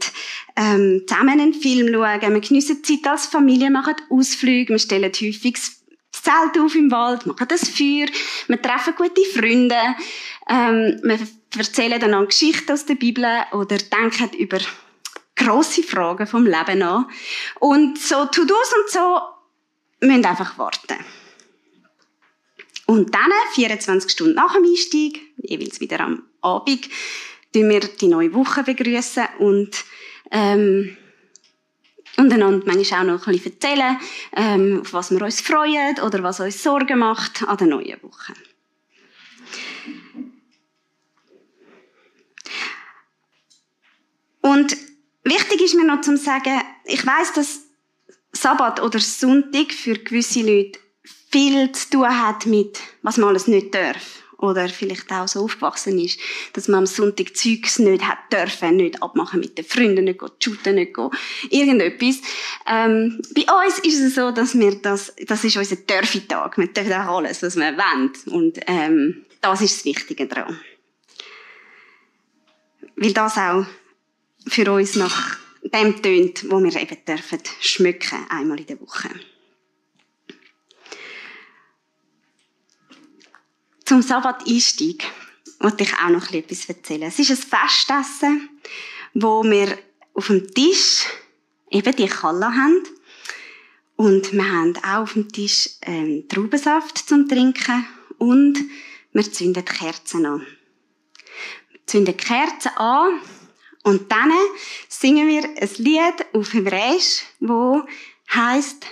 ähm, 0.56 1.03
zusammen 1.06 1.41
einen 1.41 1.55
Film, 1.55 1.93
schauen, 1.93 2.35
wir 2.35 2.41
geniessen 2.41 2.85
Zeit 2.85 3.06
als 3.06 3.26
Familie, 3.26 3.70
machen 3.70 3.97
Ausflüge, 4.11 4.75
wir 4.75 4.79
stellen 4.79 5.12
häufig 5.12 5.55
das 5.55 5.82
Zelt 6.12 6.59
auf 6.62 6.75
im 6.75 6.91
Wald, 6.91 7.26
machen 7.26 7.49
das 7.49 7.69
Feuer, 7.69 8.06
wir 8.47 8.62
treffen 8.62 8.94
gute 8.97 9.23
Freunde, 9.35 9.97
ähm, 10.49 11.00
wir 11.03 11.19
erzählen 11.56 12.00
dann 12.00 12.14
an 12.14 12.26
Geschichten 12.26 12.73
aus 12.73 12.87
der 12.87 12.94
Bibel 12.94 13.26
oder 13.53 13.79
denken 13.79 14.31
über 14.38 14.59
grosse 15.35 15.82
Fragen 15.82 16.26
vom 16.26 16.47
Leben 16.47 16.82
an. 16.82 17.06
Und 17.59 17.99
so 17.99 18.26
To-Dos 18.26 18.73
und 18.75 18.91
so 18.91 19.20
müssen 20.00 20.25
einfach 20.25 20.56
warten. 20.59 20.99
Und 22.92 23.14
dann, 23.14 23.32
24 23.54 24.11
Stunden 24.11 24.34
nach 24.34 24.52
dem 24.52 24.64
Einstieg, 24.64 25.18
jeweils 25.38 25.80
wieder 25.80 26.00
am 26.00 26.25
Abend, 26.42 26.90
begrüßen 27.54 27.66
wir 27.66 27.80
die 27.80 28.06
neue 28.06 28.34
Woche 28.34 28.64
begrüßen 28.64 29.28
und 29.38 29.82
ähm, 30.30 30.99
und 32.18 32.30
einander 32.30 32.66
manchmal 32.66 33.00
auch 33.00 33.14
noch 33.14 33.26
ein 33.26 33.32
bisschen 33.32 33.54
erzählen, 33.54 33.99
ähm, 34.37 34.80
auf 34.82 34.92
was 34.92 35.11
wir 35.11 35.22
uns 35.22 35.40
freuen 35.40 35.99
oder 36.00 36.22
was 36.22 36.40
uns 36.40 36.62
Sorgen 36.62 36.99
macht 36.99 37.42
an 37.42 37.56
der 37.56 37.66
neuen 37.68 38.02
Woche. 38.02 38.34
Und 44.42 44.76
wichtig 45.25 45.62
ist 45.62 45.76
mir 45.76 45.87
noch 45.87 46.02
zu 46.02 46.18
sagen, 46.18 46.61
ich 46.84 47.06
weiß, 47.06 47.32
dass 47.32 47.62
Sabbat 48.32 48.82
oder 48.82 48.99
Sonntag 48.99 49.72
für 49.72 49.94
gewisse 49.94 50.42
Leute 50.42 50.78
viel 51.32 51.72
zu 51.72 51.90
tun 51.90 52.20
hat 52.20 52.46
mit, 52.46 52.78
was 53.02 53.16
man 53.16 53.30
alles 53.30 53.48
nicht 53.48 53.74
darf. 53.74 54.22
Oder 54.38 54.68
vielleicht 54.68 55.10
auch 55.12 55.28
so 55.28 55.44
aufgewachsen 55.44 56.00
ist, 56.00 56.18
dass 56.52 56.66
man 56.66 56.80
am 56.80 56.86
Sonntag 56.86 57.36
Zeugs 57.36 57.78
nicht 57.78 58.02
hat 58.02 58.18
dürfen, 58.32 58.76
nicht 58.76 59.00
abmachen 59.00 59.38
mit 59.38 59.56
den 59.56 59.64
Freunden, 59.64 60.04
nicht 60.04 60.20
shooten, 60.42 60.74
nicht 60.74 60.96
irgendetwas. 61.48 62.16
Ähm, 62.66 63.22
bei 63.36 63.42
uns 63.42 63.78
ist 63.78 64.00
es 64.00 64.16
so, 64.16 64.32
dass 64.32 64.58
wir 64.58 64.74
das, 64.74 65.14
das 65.26 65.44
ist 65.44 65.56
unser 65.56 65.76
Dörfitag. 65.76 66.58
Wir 66.58 66.66
dürfen 66.66 66.92
auch 66.92 67.18
alles, 67.18 67.40
was 67.42 67.54
wir 67.54 67.76
wollen. 67.76 68.12
Und, 68.26 68.58
ähm, 68.66 69.24
das 69.40 69.60
ist 69.60 69.76
das 69.76 69.84
Wichtige 69.84 70.26
daran. 70.26 70.58
Weil 72.96 73.12
das 73.12 73.36
auch 73.36 73.64
für 74.48 74.72
uns 74.72 74.96
nach 74.96 75.38
dem 75.62 76.02
tönt, 76.02 76.50
wo 76.50 76.60
wir 76.60 76.74
eben 76.74 76.96
dürfen 77.06 77.38
schmücken, 77.60 78.26
einmal 78.28 78.58
in 78.58 78.66
der 78.66 78.80
Woche. 78.80 79.08
Zum 83.92 84.00
Sabbat-Einstieg 84.00 85.04
wollte 85.61 85.84
ich 85.84 85.92
auch 85.92 86.08
noch 86.08 86.32
etwas 86.32 86.66
erzählen. 86.66 87.02
Es 87.02 87.18
ist 87.18 87.30
ein 87.30 87.37
Festessen, 87.37 88.49
wo 89.12 89.44
wir 89.44 89.76
auf 90.14 90.28
dem 90.28 90.50
Tisch 90.54 91.04
eben 91.70 91.94
die 91.96 92.06
Kalle 92.06 92.46
haben. 92.46 92.84
Und 93.96 94.32
wir 94.32 94.50
haben 94.50 94.75
auch 94.78 95.02
auf 95.02 95.12
dem 95.12 95.30
Tisch 95.30 95.68
ähm, 95.82 96.26
Traubensaft 96.26 97.06
zum 97.06 97.28
Trinken 97.28 97.87
und 98.16 98.61
wir 99.12 99.30
zünden 99.30 99.62
Kerzen 99.62 100.25
an. 100.25 100.46
Wir 101.68 101.87
zünden 101.87 102.16
Kerzen 102.16 102.70
an 102.78 103.20
und 103.82 104.11
dann 104.11 104.32
singen 104.88 105.28
wir 105.28 105.44
ein 105.44 105.70
Lied 105.76 106.26
auf 106.32 106.54
Hebräisch, 106.54 107.25
wo 107.40 107.82
heißt 108.32 108.87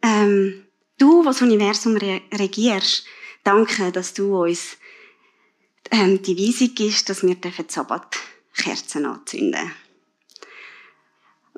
ähm, 0.00 0.62
Du, 0.96 1.26
was 1.26 1.42
Universum 1.42 1.98
regierst, 1.98 3.04
danke, 3.46 3.92
dass 3.92 4.14
du 4.14 4.42
uns 4.42 4.76
ähm, 5.90 6.22
die 6.22 6.36
Weisung 6.36 6.74
gibst, 6.74 7.08
dass 7.08 7.22
wir 7.22 7.36
Sabbatkerzen 7.68 9.06
anzünden 9.06 9.52
dürfen. 9.52 9.72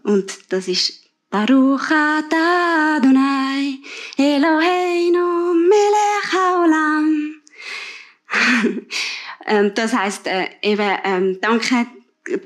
Und 0.03 0.53
das 0.53 0.69
ist 0.69 1.05
Baruch 1.31 1.91
Adonai 1.91 3.79
Eloheinu 4.17 5.55
melech 5.55 6.33
haolam. 6.33 7.35
Ähm, 9.51 9.73
das 9.75 9.95
heißt 9.95 10.27
äh, 10.27 10.47
eben 10.61 10.99
ähm, 11.05 11.39
danke 11.41 11.87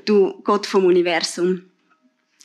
du 0.05 0.41
Gott 0.45 0.65
vom 0.65 0.85
Universum. 0.85 1.63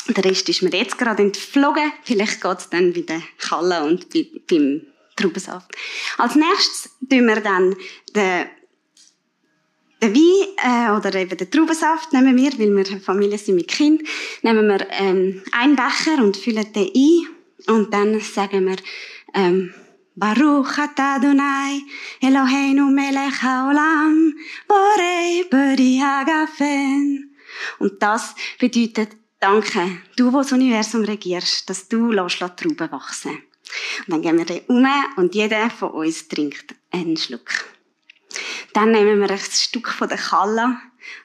Der 0.09 0.25
Rest 0.25 0.49
ist 0.49 0.63
mir 0.63 0.71
jetzt 0.71 0.99
gerade 0.99 1.23
entflogen. 1.23 1.93
Vielleicht 2.03 2.41
geht 2.41 2.59
es 2.59 2.69
dann 2.69 2.93
wieder 2.97 3.23
Kalle 3.39 3.85
und 3.85 4.09
beim 4.49 4.83
Traubensaft. 5.21 5.71
Als 6.19 6.35
nächstes 6.35 6.91
tun 7.11 7.27
wir 7.27 7.41
dann 7.41 7.75
den 8.15 8.47
den 10.01 10.15
Wein 10.15 10.93
äh, 10.93 10.97
oder 10.97 11.15
eben 11.15 11.37
den 11.37 11.51
Traubensaft 11.51 12.13
nehmen 12.13 12.37
wir, 12.37 12.53
weil 12.59 12.77
wir 12.77 12.87
eine 12.87 13.01
Familie 13.01 13.39
sind 13.39 13.57
mit 13.57 13.69
Kind, 13.69 14.03
nehmen 14.43 14.69
wir 14.69 14.87
ähm, 14.93 15.43
einen 15.53 15.77
Becher 15.77 16.23
und 16.23 16.37
füllen 16.37 16.73
den 16.73 16.91
ein 16.95 17.75
und 17.75 17.93
dann 17.93 18.21
sagen 18.21 18.67
wir 18.67 18.77
ähm, 19.35 19.75
Baruch 20.15 20.79
atah 20.79 21.17
Adonai 21.17 21.81
Eloheinu 22.21 22.91
melech 22.91 23.43
haolam 23.43 24.35
borei 24.69 25.45
beri 25.51 26.01
hagafen 26.03 27.37
und 27.79 28.03
das 28.03 28.35
bedeutet 28.59 29.17
Danke, 29.41 30.01
du, 30.17 30.33
wo 30.33 30.39
das 30.39 30.51
Universum 30.51 31.05
regierst, 31.05 31.71
dass 31.71 31.87
du 31.87 32.11
lässt 32.11 32.41
Trauben 32.41 32.91
wachsen. 32.91 33.39
Und 34.07 34.13
dann 34.13 34.23
gehen 34.23 34.39
wir 34.39 34.45
den 34.45 34.61
um 34.67 34.87
und 35.17 35.35
jeder 35.35 35.71
von 35.71 35.91
uns 35.91 36.29
trinkt 36.29 36.75
einen 36.91 37.17
Schluck. 37.17 37.51
Dann 38.73 38.93
nehmen 38.93 39.21
wir 39.21 39.31
ein 39.31 39.39
Stück 39.39 39.89
von 39.89 40.09
der 40.09 40.19
Kalle 40.19 40.65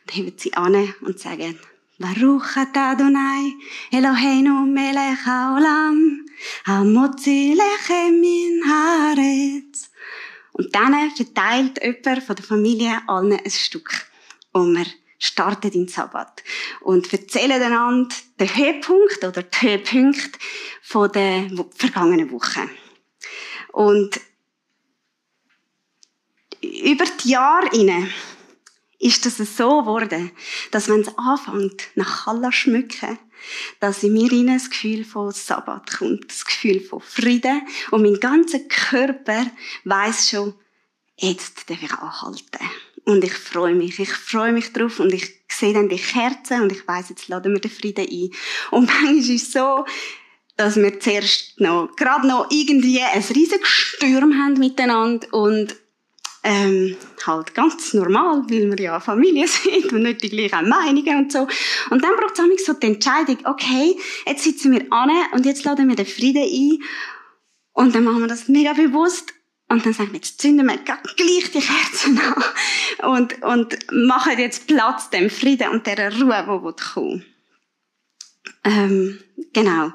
und 0.01 0.15
heben 0.15 0.33
sie 0.37 0.53
an 0.53 0.93
und 1.01 1.19
sagen, 1.19 1.59
Baruch 1.99 2.57
atah 2.57 2.91
Adonai, 2.91 3.53
Eloheinu 3.91 4.65
melech 4.65 5.25
haolam, 5.25 6.25
hamotzi 6.65 7.55
lechem 7.55 8.19
min 8.19 8.63
haaretz. 8.67 9.89
Und 10.53 10.73
dann 10.73 11.11
verteilt 11.11 11.79
jemand 11.83 12.23
von 12.23 12.35
der 12.35 12.45
Familie 12.45 13.01
allen 13.07 13.33
ein 13.33 13.51
Stück. 13.51 14.07
Und 14.51 14.73
wir 14.75 14.85
starten 15.23 15.71
in 15.71 15.87
Sabbat. 15.87 16.43
Und 16.81 17.11
erzählen 17.13 17.61
einander 17.61 18.15
den 18.39 18.55
Höhepunkt 18.55 19.23
oder 19.23 19.43
die 19.43 19.61
Höhepunkte 19.61 20.39
von 20.81 21.11
der 21.11 21.49
vergangenen 21.75 22.31
Woche. 22.31 22.69
Und 23.71 24.19
über 26.61 27.05
die 27.23 27.29
Jahre 27.29 27.69
hinein 27.69 28.13
ist 28.99 29.25
das 29.25 29.37
so 29.37 29.81
geworden, 29.81 30.31
dass 30.71 30.87
wenn 30.87 31.01
es 31.01 31.17
anfängt, 31.17 31.89
nach 31.95 32.27
Allah 32.27 32.51
schmücken, 32.51 33.19
dass 33.79 34.03
in 34.03 34.13
mir 34.13 34.31
rein 34.31 34.47
das 34.47 34.69
Gefühl 34.69 35.03
von 35.03 35.31
Sabbat 35.31 35.97
kommt, 35.97 36.29
das 36.29 36.45
Gefühl 36.45 36.79
von 36.79 37.01
Frieden 37.01 37.61
und 37.91 38.03
mein 38.03 38.19
ganzer 38.19 38.59
Körper 38.59 39.45
weiß 39.83 40.29
schon, 40.29 40.53
jetzt 41.17 41.69
darf 41.69 41.83
ich 41.83 41.91
anhalten. 41.91 42.69
Und 43.05 43.23
ich 43.23 43.33
freue 43.33 43.75
mich, 43.75 43.99
ich 43.99 44.13
freue 44.13 44.53
mich 44.53 44.71
drauf 44.71 44.99
und 44.99 45.13
ich 45.13 45.43
sehe 45.49 45.73
dann 45.73 45.89
die 45.89 45.97
Kerzen 45.97 46.61
und 46.61 46.71
ich 46.71 46.87
weiß, 46.87 47.09
jetzt 47.09 47.27
laden 47.27 47.53
wir 47.53 47.59
den 47.59 47.71
Frieden 47.71 48.07
ein. 48.09 48.29
Und 48.71 48.87
manchmal 49.01 49.17
ist 49.17 49.29
es 49.29 49.51
so, 49.51 49.85
dass 50.55 50.75
wir 50.77 50.99
zuerst 50.99 51.59
noch, 51.59 51.89
gerade 51.95 52.27
noch 52.27 52.49
irgendwie 52.49 53.01
ein 53.01 53.21
riesiges 53.21 53.67
Sturm 53.67 54.33
haben 54.37 54.53
miteinander 54.53 55.27
und 55.33 55.75
ähm, 56.43 56.97
halt 57.25 57.55
ganz 57.55 57.93
normal, 57.93 58.43
weil 58.49 58.69
wir 58.69 58.79
ja 58.79 58.99
Familie 58.99 59.47
sind 59.49 59.91
und 59.91 60.03
nicht 60.03 60.23
die 60.23 60.29
gleichen 60.29 60.67
Meinungen 60.67 61.17
und 61.17 61.31
so. 61.31 61.47
Und 61.89 62.03
dann 62.03 62.15
braucht 62.15 62.37
es 62.37 62.65
so 62.65 62.73
die 62.73 62.87
Entscheidung, 62.87 63.37
okay, 63.45 63.97
jetzt 64.27 64.43
sitzen 64.43 64.73
wir 64.73 64.85
an 64.91 65.09
und 65.33 65.45
jetzt 65.45 65.63
laden 65.63 65.87
wir 65.87 65.95
den 65.95 66.05
Frieden 66.05 66.43
ein 66.43 66.83
und 67.73 67.95
dann 67.95 68.03
machen 68.03 68.19
wir 68.19 68.27
das 68.27 68.47
mega 68.47 68.73
bewusst 68.73 69.33
und 69.73 69.83
dann 69.83 69.93
sagen 69.93 70.11
wir, 70.11 70.17
jetzt 70.17 70.39
zünden 70.39 70.67
wir 70.67 70.77
gleich 70.77 71.51
die 71.51 71.59
Kerzen 71.59 72.19
an 72.19 73.11
und, 73.11 73.41
und 73.41 73.91
machen 73.91 74.37
jetzt 74.37 74.67
Platz 74.67 75.09
dem 75.09 75.31
Frieden 75.31 75.69
und 75.69 75.87
der 75.87 76.13
Ruhe, 76.13 76.43
wo 76.45 76.63
wird 76.63 76.79
kommen. 76.79 77.25
Ähm, 78.63 79.19
genau. 79.51 79.91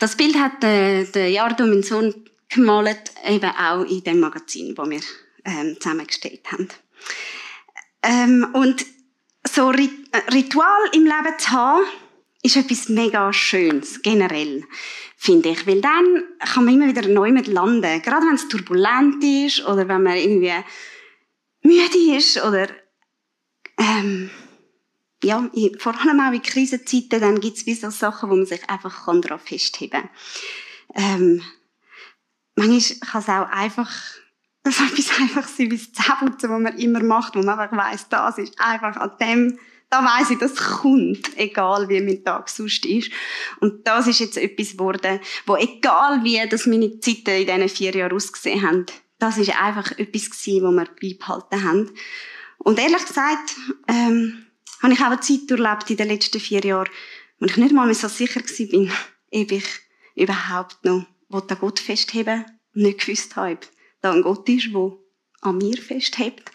Das 0.00 0.16
Bild 0.16 0.36
hat 0.36 0.64
der, 0.64 1.04
der 1.04 1.30
Jardo, 1.30 1.64
mein 1.64 1.84
Sohn, 1.84 2.28
gemalt, 2.48 3.12
eben 3.24 3.50
auch 3.50 3.84
in 3.84 4.02
dem 4.02 4.18
Magazin, 4.18 4.74
das 4.74 4.90
wir 4.90 5.00
ähm, 5.44 5.76
zusammengestellt 5.78 6.42
haben. 6.50 6.68
Ähm, 8.02 8.48
und 8.52 8.84
so 9.48 9.68
Rit 9.68 9.92
Ritual 10.32 10.90
im 10.92 11.04
Leben 11.04 11.38
zu 11.38 11.50
haben, 11.50 11.84
ist 12.46 12.56
etwas 12.56 12.88
mega 12.88 13.32
Schönes, 13.32 14.00
generell, 14.02 14.64
finde 15.16 15.50
ich. 15.50 15.66
Weil 15.66 15.80
dann 15.80 16.22
kann 16.38 16.64
man 16.64 16.74
immer 16.74 16.88
wieder 16.88 17.08
neu 17.08 17.32
mit 17.32 17.46
landen. 17.46 18.02
Gerade 18.02 18.26
wenn 18.26 18.34
es 18.34 18.48
turbulent 18.48 19.22
ist 19.22 19.66
oder 19.66 19.88
wenn 19.88 20.02
man 20.02 20.16
irgendwie 20.16 20.52
müde 21.62 22.16
ist 22.16 22.42
oder 22.42 22.68
ähm, 23.78 24.30
ja, 25.22 25.48
vor 25.78 26.00
allem 26.00 26.20
auch 26.20 26.32
in 26.32 26.42
Krisenzeiten, 26.42 27.20
dann 27.20 27.40
gibt 27.40 27.58
es 27.58 27.66
wie 27.66 27.74
Sachen, 27.74 28.30
wo 28.30 28.36
man 28.36 28.46
sich 28.46 28.68
einfach 28.70 29.06
daran 29.20 29.40
festheben 29.40 30.02
kann. 30.02 30.10
Ähm, 30.94 31.42
manchmal 32.54 32.98
kann 33.00 33.20
es 33.22 33.28
auch 33.28 33.50
einfach 33.50 33.90
so 34.64 34.84
etwas 34.92 35.18
einfach 35.18 35.48
sein 35.48 35.70
wie 35.70 35.78
das 35.78 35.92
Zähneputzen, 35.92 36.50
was 36.50 36.60
man 36.60 36.78
immer 36.78 37.02
macht, 37.02 37.34
wo 37.34 37.40
man 37.42 37.58
einfach 37.58 37.76
weiss, 37.76 38.08
das 38.08 38.38
ist 38.38 38.60
einfach 38.60 38.96
an 38.96 39.12
dem, 39.20 39.58
da 39.90 40.04
weiss 40.04 40.30
ich, 40.30 40.38
das 40.38 40.56
kommt, 40.56 41.36
egal 41.36 41.88
wie 41.88 42.00
mein 42.00 42.24
Tag 42.24 42.48
sonst 42.48 42.84
ist. 42.84 43.10
Und 43.60 43.86
das 43.86 44.06
ist 44.06 44.20
jetzt 44.20 44.36
etwas 44.36 44.72
geworden, 44.72 45.20
wo 45.46 45.56
egal 45.56 46.24
wie 46.24 46.40
das 46.48 46.66
meine 46.66 46.98
Zeiten 47.00 47.30
in 47.30 47.46
diesen 47.46 47.68
vier 47.68 47.94
Jahren 47.94 48.12
ausgesehen 48.12 48.62
haben, 48.62 48.86
das 49.18 49.38
ist 49.38 49.60
einfach 49.60 49.92
etwas 49.92 50.30
gewesen, 50.30 50.62
wo 50.64 50.70
wir 50.72 50.86
beibehalten 51.00 51.64
haben. 51.64 51.90
Und 52.58 52.78
ehrlich 52.78 53.06
gesagt, 53.06 53.56
ähm, 53.88 54.46
habe 54.82 54.92
ich 54.92 55.00
auch 55.00 55.06
eine 55.06 55.20
Zeit 55.20 55.50
erlebt 55.50 55.90
in 55.90 55.96
den 55.96 56.08
letzten 56.08 56.40
vier 56.40 56.60
Jahren, 56.60 56.90
wo 57.38 57.46
ich 57.46 57.56
nicht 57.56 57.72
mal 57.72 57.86
mehr 57.86 57.94
so 57.94 58.08
sicher 58.08 58.40
war, 58.40 58.92
ob 59.32 59.52
ich 59.52 59.64
überhaupt 60.14 60.84
noch 60.84 61.06
an 61.30 61.58
Gott 61.60 61.78
festheben 61.78 62.44
und 62.74 62.82
nicht 62.82 63.00
gewusst 63.00 63.36
habe, 63.36 63.58
da 64.00 64.12
ein 64.12 64.22
Gott 64.22 64.48
ist, 64.48 64.72
der 64.72 64.92
an 65.42 65.58
mir 65.58 65.76
festhebt. 65.76 66.50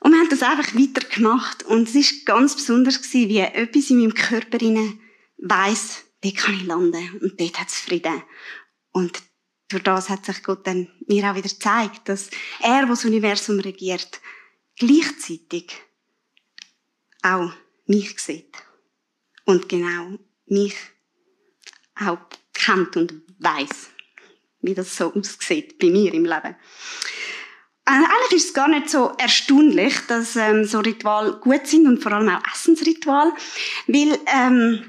Und 0.00 0.12
wir 0.12 0.20
haben 0.20 0.30
das 0.30 0.42
einfach 0.42 0.74
weitergemacht. 0.74 1.62
Und 1.64 1.88
es 1.88 1.94
war 1.94 2.36
ganz 2.36 2.56
besonders, 2.56 3.02
gewesen, 3.02 3.28
wie 3.28 3.38
etwas 3.38 3.90
in 3.90 3.98
meinem 3.98 4.14
Körper 4.14 4.58
weiss, 5.38 6.04
dort 6.22 6.36
kann 6.36 6.54
ich 6.54 6.64
landen. 6.64 7.18
Und 7.20 7.40
dort 7.40 7.60
hat 7.60 7.68
es 7.68 7.80
Frieden. 7.80 8.22
Und 8.92 9.22
durch 9.68 9.82
das 9.82 10.08
hat 10.08 10.24
sich 10.24 10.42
Gott 10.42 10.66
dann 10.66 10.88
mir 11.06 11.30
auch 11.30 11.36
wieder 11.36 11.48
gezeigt, 11.48 12.08
dass 12.08 12.30
er, 12.60 12.80
der 12.80 12.86
das 12.86 13.04
Universum 13.04 13.60
regiert, 13.60 14.20
gleichzeitig 14.76 15.72
auch 17.22 17.52
mich 17.86 18.18
sieht. 18.18 18.56
Und 19.44 19.68
genau 19.68 20.18
mich 20.46 20.76
auch 21.94 22.18
kennt 22.52 22.96
und 22.96 23.22
weiß, 23.38 23.90
wie 24.60 24.74
das 24.74 24.96
so 24.96 25.12
aussieht 25.12 25.78
bei 25.78 25.88
mir 25.88 26.12
im 26.14 26.24
Leben. 26.24 26.56
Äh, 27.86 27.92
eigentlich 27.92 28.42
ist 28.42 28.48
es 28.48 28.54
gar 28.54 28.68
nicht 28.68 28.90
so 28.90 29.12
erstaunlich, 29.18 29.94
dass 30.06 30.36
ähm, 30.36 30.64
so 30.64 30.80
Ritual 30.80 31.40
gut 31.40 31.66
sind 31.66 31.86
und 31.86 32.02
vor 32.02 32.12
allem 32.12 32.28
auch 32.28 32.42
Essensritual, 32.52 33.32
weil 33.86 34.18
ähm, 34.26 34.84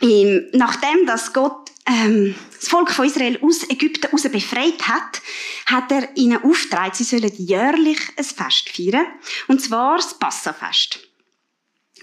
im, 0.00 0.46
nachdem 0.52 1.06
dass 1.06 1.32
Gott 1.32 1.70
ähm, 1.86 2.34
das 2.54 2.68
Volk 2.68 2.90
von 2.90 3.06
Israel 3.06 3.38
aus 3.42 3.68
Ägypten 3.68 4.06
raus 4.06 4.22
befreit 4.22 4.86
hat, 4.86 5.22
hat 5.66 5.90
er 5.90 6.16
ihnen 6.16 6.42
aufgetragen, 6.42 6.94
sie 6.94 7.04
sollen 7.04 7.32
jährlich 7.36 7.98
ein 8.16 8.24
Fest 8.24 8.68
feiern, 8.68 9.06
und 9.48 9.60
zwar 9.60 9.96
das 9.96 10.18
Passafest. 10.18 11.00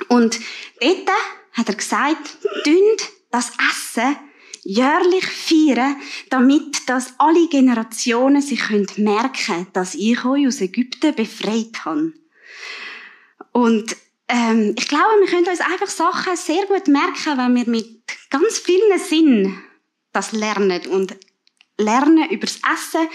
Und 0.09 0.39
dort 0.79 1.09
hat 1.53 1.69
er 1.69 1.75
gesagt, 1.75 2.37
dünnt 2.65 3.09
das 3.31 3.51
Essen 3.71 4.17
jährlich 4.67 5.25
feiern, 5.25 5.95
damit 6.29 6.89
dass 6.89 7.13
alle 7.19 7.47
Generationen 7.47 8.41
sich 8.41 8.69
merken 8.97 9.31
können, 9.45 9.67
dass 9.71 9.95
ich 9.95 10.25
euch 10.25 10.45
aus 10.45 10.59
Ägypten 10.59 11.15
befreit 11.15 11.85
habe. 11.85 12.11
Und 13.53 13.95
ähm, 14.27 14.75
ich 14.77 14.89
glaube, 14.89 15.21
wir 15.21 15.27
können 15.29 15.47
uns 15.47 15.61
einfach 15.61 15.87
Sachen 15.87 16.35
sehr 16.35 16.65
gut 16.65 16.89
merken, 16.89 17.37
wenn 17.37 17.55
wir 17.55 17.69
mit 17.69 18.01
ganz 18.29 18.57
vielen 18.57 18.99
Sinn 18.99 19.57
das 20.11 20.33
lernen. 20.33 20.85
Und 20.87 21.15
Lernen 21.77 22.29
übers 22.29 22.57
Essen 22.57 23.07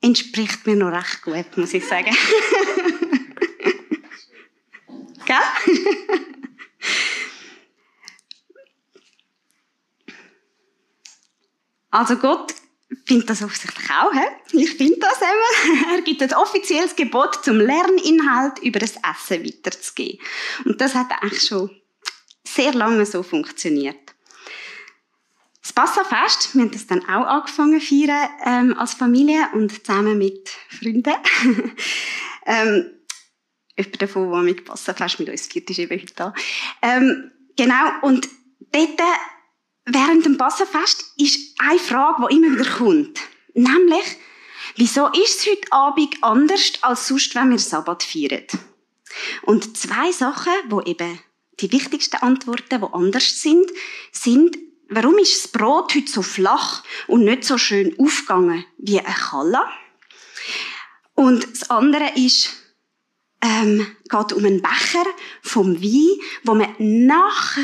entspricht 0.00 0.66
mir 0.66 0.76
noch 0.76 0.92
recht 0.92 1.20
gut, 1.22 1.58
muss 1.58 1.74
ich 1.74 1.84
sagen. 1.84 2.16
Gell? 5.26 5.36
Also 11.90 12.16
Gott 12.16 12.54
findet 13.06 13.30
das 13.30 13.42
offensichtlich 13.42 13.90
auch. 13.90 14.12
He? 14.12 14.58
Ich 14.58 14.70
finde 14.74 14.98
das 14.98 15.20
eben. 15.20 15.84
Er 15.94 16.02
gibt 16.02 16.22
ein 16.22 16.34
offizielles 16.34 16.96
Gebot 16.96 17.44
zum 17.44 17.58
Lerninhalt 17.58 18.58
über 18.60 18.78
das 18.78 18.94
Essen 18.96 19.44
weiterzugeben. 19.44 20.20
Und 20.64 20.80
das 20.80 20.94
hat 20.94 21.10
eigentlich 21.10 21.42
schon 21.42 21.70
sehr 22.46 22.72
lange 22.72 23.04
so 23.04 23.22
funktioniert. 23.22 23.96
Das 25.62 25.72
Passafest, 25.72 26.54
wir 26.54 26.62
haben 26.62 26.70
das 26.70 26.86
dann 26.86 27.04
auch 27.04 27.26
angefangen 27.26 27.80
zu 27.80 27.86
feiern 27.86 28.30
ähm, 28.44 28.78
als 28.78 28.94
Familie 28.94 29.50
und 29.52 29.84
zusammen 29.84 30.16
mit 30.16 30.48
Freunden. 30.70 31.12
ähm, 32.46 32.90
jemand 33.76 34.02
davon, 34.02 34.32
der 34.32 34.42
mit 34.42 34.64
Passafest 34.64 35.20
mit 35.20 35.28
uns 35.28 35.46
feiert, 35.46 35.68
ist 35.68 35.78
eben 35.78 36.00
heute 36.00 36.14
da. 36.14 36.34
Ähm, 36.80 37.30
genau, 37.56 37.84
und 38.00 38.28
dort, 38.72 39.00
während 39.88 40.24
dem 40.26 40.36
Passafest, 40.38 41.12
ist 41.16 41.54
eine 41.58 41.78
Frage, 41.78 42.26
die 42.28 42.36
immer 42.36 42.58
wieder 42.58 42.70
kommt. 42.70 43.20
Nämlich, 43.54 44.16
wieso 44.76 45.06
ist 45.08 45.40
es 45.40 45.46
heute 45.46 45.72
Abend 45.72 46.16
anders 46.22 46.72
als 46.82 47.08
sonst, 47.08 47.34
wenn 47.34 47.50
wir 47.50 47.58
Sabbat 47.58 48.02
feiern? 48.02 48.46
Und 49.42 49.76
zwei 49.76 50.12
Sachen, 50.12 50.52
die 50.70 50.90
eben 50.90 51.18
die 51.60 51.72
wichtigsten 51.72 52.16
Antworten, 52.16 52.80
die 52.80 52.92
anders 52.92 53.42
sind, 53.42 53.70
sind, 54.12 54.56
warum 54.88 55.18
ist 55.18 55.44
das 55.44 55.52
Brot 55.52 55.94
heute 55.94 56.10
so 56.10 56.22
flach 56.22 56.84
und 57.06 57.24
nicht 57.24 57.44
so 57.44 57.58
schön 57.58 57.98
aufgegangen 57.98 58.64
wie 58.78 59.00
ein 59.00 59.14
Kalla? 59.14 59.68
Und 61.14 61.50
das 61.50 61.68
andere 61.70 62.12
ist, 62.14 62.50
ähm, 63.42 63.86
geht 64.08 64.32
um 64.32 64.44
einen 64.44 64.62
Becher 64.62 65.04
vom 65.42 65.82
Wein, 65.82 66.20
wo 66.44 66.54
man 66.54 66.74
nach 66.78 67.56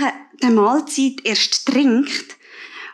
der 0.44 0.52
Mahlzeit 0.52 1.24
erst 1.24 1.66
trinkt, 1.66 2.36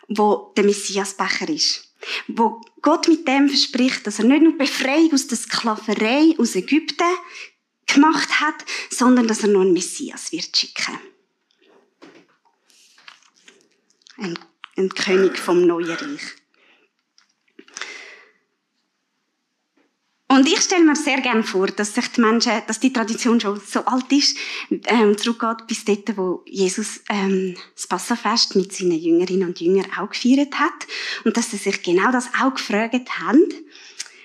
wo 0.08 0.52
der 0.56 0.64
Messiasbecher 0.64 1.48
ist. 1.48 1.92
Wo 2.28 2.62
Gott 2.80 3.08
mit 3.08 3.26
dem 3.28 3.48
verspricht, 3.48 4.06
dass 4.06 4.20
er 4.20 4.24
nicht 4.24 4.42
nur 4.42 4.56
Befreiung 4.56 5.12
aus 5.12 5.26
der 5.26 5.36
Sklaverei 5.36 6.34
aus 6.38 6.54
Ägypten 6.54 7.04
gemacht 7.86 8.40
hat, 8.40 8.54
sondern 8.88 9.26
dass 9.26 9.42
er 9.42 9.48
noch 9.48 9.62
einen 9.62 9.72
Messias 9.72 10.32
wird 10.32 10.56
schicken. 10.56 10.98
Ein, 14.16 14.38
ein 14.76 14.88
König 14.90 15.38
vom 15.38 15.66
neuen 15.66 15.90
Reich. 15.90 16.39
Und 20.30 20.46
ich 20.46 20.60
stelle 20.60 20.84
mir 20.84 20.94
sehr 20.94 21.20
gerne 21.20 21.42
vor, 21.42 21.66
dass 21.66 21.92
sich 21.92 22.06
die 22.12 22.20
Menschen, 22.20 22.62
dass 22.68 22.78
die 22.78 22.92
Tradition 22.92 23.40
schon 23.40 23.60
so 23.66 23.84
alt 23.84 24.12
ist, 24.12 24.36
ähm, 24.70 25.18
zurückgeht 25.18 25.66
bis 25.66 25.84
dort, 25.84 26.16
wo 26.16 26.44
Jesus 26.46 27.00
ähm, 27.08 27.56
das 27.74 27.88
Passafest 27.88 28.54
mit 28.54 28.72
seinen 28.72 28.92
Jüngerinnen 28.92 29.48
und 29.48 29.60
Jüngern 29.60 29.90
auch 29.98 30.08
gefeiert 30.08 30.54
hat 30.54 30.86
und 31.24 31.36
dass 31.36 31.50
sie 31.50 31.56
sich 31.56 31.82
genau 31.82 32.12
das 32.12 32.28
auch 32.40 32.54
gefragt 32.54 33.18
haben, 33.18 33.42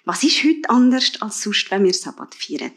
was 0.04 0.22
ist 0.22 0.44
heute 0.44 0.70
anders 0.70 1.20
als 1.22 1.42
sonst, 1.42 1.72
wenn 1.72 1.84
wir 1.84 1.94
Sabbat 1.96 2.36
feiern. 2.36 2.74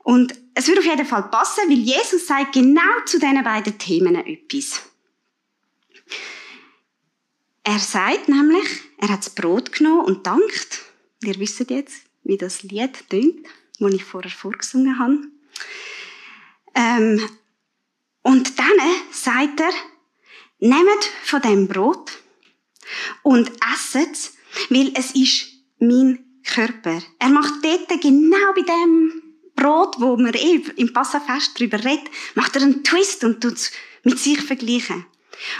Und 0.00 0.34
es 0.52 0.68
würde 0.68 0.80
auf 0.80 0.86
jeden 0.86 1.06
Fall 1.06 1.30
passen, 1.30 1.70
weil 1.70 1.78
Jesus 1.78 2.26
sagt 2.26 2.52
genau 2.52 2.82
zu 3.06 3.18
diesen 3.18 3.44
beiden 3.44 3.78
Themen 3.78 4.14
etwas. 4.14 4.82
Er 7.64 7.78
sagt 7.78 8.28
nämlich, 8.28 8.68
er 8.98 9.08
hat 9.08 9.20
das 9.20 9.30
Brot 9.30 9.72
genommen 9.72 10.04
und 10.04 10.26
dankt. 10.26 10.82
Wir 11.22 11.40
wissen 11.40 11.66
jetzt, 11.70 12.05
wie 12.26 12.36
das 12.36 12.62
Lied 12.62 13.08
tönt, 13.08 13.46
das 13.78 13.92
ich 13.94 14.04
vorher 14.04 14.30
vorgesungen 14.30 14.98
habe. 14.98 15.18
Ähm, 16.74 17.28
und 18.22 18.58
dann 18.58 18.76
sagt 19.12 19.60
er, 19.60 19.72
nehmt 20.58 21.04
von 21.24 21.40
dem 21.40 21.68
Brot 21.68 22.12
und 23.22 23.50
esset 23.72 24.12
es, 24.12 24.34
weil 24.70 24.92
es 24.94 25.12
ist 25.12 25.48
mein 25.78 26.24
Körper. 26.44 27.02
Er 27.18 27.28
macht 27.28 27.54
dort 27.62 27.88
genau 28.00 28.52
bei 28.54 28.62
dem 28.62 29.22
Brot, 29.54 29.96
wo 29.98 30.16
man 30.16 30.34
eh 30.34 30.62
im 30.76 30.92
Passafest 30.92 31.58
drüber 31.58 31.82
redet, 31.82 32.10
macht 32.34 32.56
er 32.56 32.62
einen 32.62 32.84
Twist 32.84 33.24
und 33.24 33.40
tut 33.40 33.54
es 33.54 33.72
mit 34.02 34.18
sich 34.18 34.40
vergleichen. 34.40 35.06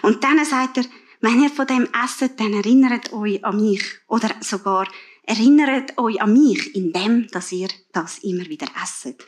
Und 0.02 0.22
dann 0.22 0.44
sagt 0.44 0.79
er, 0.79 0.85
wenn 1.20 1.42
ihr 1.42 1.50
von 1.50 1.66
dem 1.66 1.88
esset, 2.05 2.38
dann 2.38 2.52
erinnert 2.52 3.12
euch 3.12 3.42
an 3.44 3.61
mich. 3.61 3.83
Oder 4.07 4.31
sogar, 4.40 4.87
Erinnert 5.27 5.99
euch 5.99 6.23
an 6.23 6.33
mich, 6.33 6.75
indem, 6.75 7.27
dass 7.29 7.53
ihr 7.53 7.69
das 7.93 8.19
immer 8.19 8.47
wieder 8.47 8.69
esset. 8.83 9.27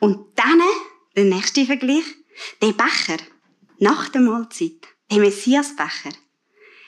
Und 0.00 0.26
dann, 0.36 0.60
der 1.14 1.24
nächste 1.24 1.64
Vergleich, 1.64 2.04
der 2.60 2.72
Becher, 2.72 3.18
nach 3.78 4.08
der 4.08 4.20
Mahlzeit, 4.20 4.88
der 5.10 5.18
Messiasbecher, 5.18 6.10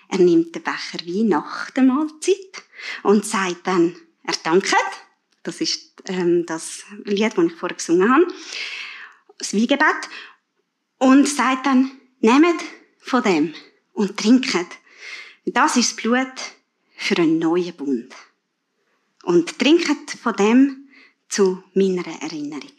er 0.09 0.19
nimmt 0.19 0.55
den 0.55 0.63
Becher 0.63 1.05
wie 1.05 1.23
nach 1.23 1.71
der 1.71 1.85
Mahlzeit 1.85 2.65
und 3.05 3.25
sagt 3.25 3.67
dann, 3.67 3.95
er 4.25 4.35
danket, 4.43 4.75
das 5.43 5.61
ist 5.61 6.03
ähm, 6.07 6.45
das 6.45 6.83
Lied, 7.05 7.37
das 7.37 7.45
ich 7.45 7.55
vorher 7.55 7.77
gesungen 7.77 8.13
habe, 8.13 8.27
das 9.39 9.53
Wiegebet, 9.53 10.09
und 10.99 11.29
sagt 11.29 11.67
dann, 11.67 11.93
nehmt 12.21 12.61
von 12.99 13.23
dem 13.23 13.55
und 13.93 14.17
trinket. 14.17 14.67
Das 15.47 15.77
ist 15.77 15.93
das 15.93 16.03
Blut 16.03 16.33
für 16.99 17.17
einen 17.17 17.39
neuen 17.39 17.75
Bund. 17.75 18.15
Und 19.23 19.59
trinket 19.59 20.11
von 20.23 20.35
dem 20.35 20.89
zu 21.29 21.63
meiner 21.75 22.07
Erinnerung. 22.21 22.77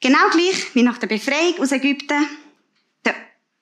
Genau 0.00 0.30
gleich 0.30 0.74
wie 0.74 0.82
nach 0.82 0.98
der 0.98 1.08
Befreiung 1.08 1.58
aus 1.58 1.72
Ägypten, 1.72 2.26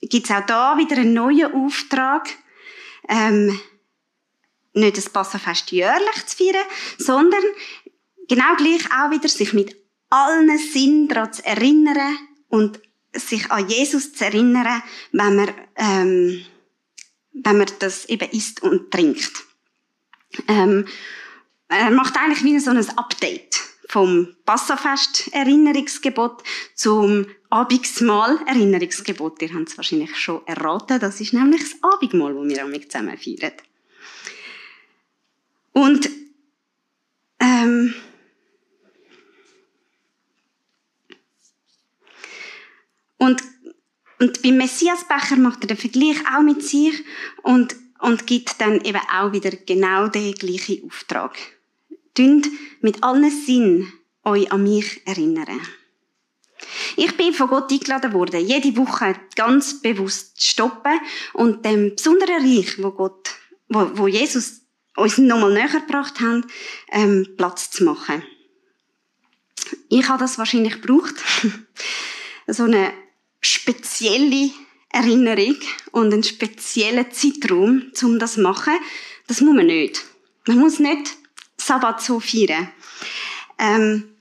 gibt 0.01 0.27
es 0.27 0.31
auch 0.31 0.47
da 0.47 0.79
wieder 0.79 0.97
einen 0.99 1.13
neuen 1.13 1.53
Auftrag, 1.53 2.29
ähm, 3.09 3.59
nicht 4.75 4.97
das 4.97 5.11
Passafest 5.11 5.73
jährlich 5.73 6.27
zu 6.27 6.37
feiern, 6.37 6.65
sondern 6.99 7.43
genau 8.29 8.55
gleich 8.57 8.85
auch 8.93 9.11
wieder 9.11 9.29
sich 9.29 9.53
mit 9.53 9.77
allen 10.11 10.57
Sinnen 10.59 11.09
daran 11.09 11.33
zu 11.33 11.45
erinnern 11.45 12.17
und 12.49 12.81
sich 13.13 13.51
an 13.51 13.69
Jesus 13.69 14.13
zu 14.13 14.25
erinnern, 14.25 14.83
wenn 15.11 15.37
man 15.37 15.51
ähm, 15.77 16.45
wenn 17.33 17.59
man 17.59 17.67
das 17.79 18.05
eben 18.07 18.31
isst 18.31 18.63
und 18.63 18.91
trinkt. 18.91 19.45
Ähm, 20.47 20.87
er 21.69 21.91
macht 21.91 22.17
eigentlich 22.17 22.45
wie 22.45 22.59
so 22.59 22.71
ein 22.71 22.99
Update 22.99 23.61
vom 23.89 24.37
Passafest-Erinnerungsgebot 24.45 26.43
zum 26.75 27.27
Abigsmahl-Erinnerungsgebot. 27.51 29.41
Ihr 29.43 29.55
habt 29.55 29.69
es 29.69 29.77
wahrscheinlich 29.77 30.15
schon 30.17 30.47
erraten. 30.47 31.01
Das 31.01 31.21
ist 31.21 31.33
nämlich 31.33 31.63
das 31.63 31.83
Abendmahl, 31.83 32.35
das 32.35 32.49
wir 32.49 32.65
auch 32.65 32.71
zusammen 32.89 33.17
feiern. 33.17 33.53
Und 35.73 36.11
ähm, 37.41 37.95
und 43.17 43.43
und 44.19 44.43
beim 44.43 44.57
Messiasbecher 44.57 45.37
macht 45.37 45.63
er 45.63 45.69
den 45.69 45.77
Vergleich 45.77 46.17
auch 46.35 46.43
mit 46.43 46.63
sich 46.63 47.05
und, 47.43 47.77
und 48.01 48.27
gibt 48.27 48.61
dann 48.61 48.81
eben 48.81 49.01
auch 49.13 49.33
wieder 49.33 49.51
genau 49.51 50.09
den 50.09 50.35
gleichen 50.35 50.85
Auftrag. 50.85 51.37
Dünnt 52.17 52.49
mit 52.81 53.03
allen 53.05 53.31
Sinn 53.31 53.93
euch 54.25 54.51
an 54.51 54.65
mich 54.65 55.07
erinnern. 55.07 55.61
Ich 56.97 57.17
bin 57.17 57.33
von 57.33 57.49
Gott 57.49 57.71
eingeladen 57.71 58.13
worden, 58.13 58.45
jede 58.45 58.77
Woche 58.77 59.15
ganz 59.37 59.81
bewusst 59.81 60.41
zu 60.41 60.51
stoppen 60.51 60.99
und 61.33 61.65
dem 61.65 61.95
besonderen 61.95 62.45
Reich, 62.45 62.83
wo 62.83 62.91
Gott, 62.91 63.31
wo, 63.69 63.89
wo 63.95 64.09
Jesus 64.09 64.63
uns 64.97 65.19
nochmal 65.19 65.53
näher 65.53 65.69
gebracht 65.69 66.19
hat, 66.21 66.45
ähm, 66.91 67.35
Platz 67.37 67.71
zu 67.71 67.85
machen. 67.85 68.25
Ich 69.89 70.09
habe 70.09 70.19
das 70.19 70.39
wahrscheinlich 70.39 70.81
gebraucht. 70.81 71.15
so 72.49 72.65
eine 72.65 72.93
spezielle 73.69 74.51
Erinnerung 74.91 75.57
und 75.93 76.13
einen 76.13 76.23
speziellen 76.23 77.11
Zeitraum, 77.13 77.93
um 78.03 78.19
das 78.19 78.35
zu 78.35 78.41
machen. 78.41 78.79
Das 79.27 79.43
muss 79.43 79.55
man 79.55 79.67
nicht. 79.67 80.05
Man 80.47 80.59
muss 80.59 80.79
nicht 80.79 81.17
Sabbat 81.59 82.01
so 82.01 82.19
feiern. 82.19 82.73
Ähm, 83.59 84.17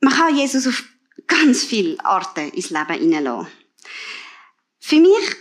man 0.00 0.12
kann 0.12 0.36
Jesus 0.36 0.66
auf 0.66 0.82
ganz 1.28 1.62
viele 1.62 2.04
Arten 2.04 2.50
ins 2.50 2.70
Leben 2.70 2.94
hineinlassen. 2.94 3.52
Für 4.80 4.96
mich 4.96 5.36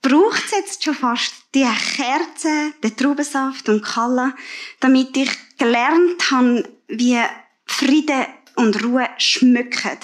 braucht 0.00 0.44
es 0.44 0.50
jetzt 0.52 0.84
schon 0.84 0.94
fast 0.94 1.34
die 1.54 1.66
Kerzen, 1.96 2.74
den 2.84 2.96
Traubensaft 2.96 3.68
und 3.68 3.82
Kalle, 3.82 4.34
damit 4.78 5.16
ich 5.16 5.30
gelernt 5.58 6.30
habe, 6.30 6.68
wie 6.86 7.18
Friede 7.66 8.28
und 8.54 8.84
Ruhe 8.84 9.08
schmücken. 9.18 9.98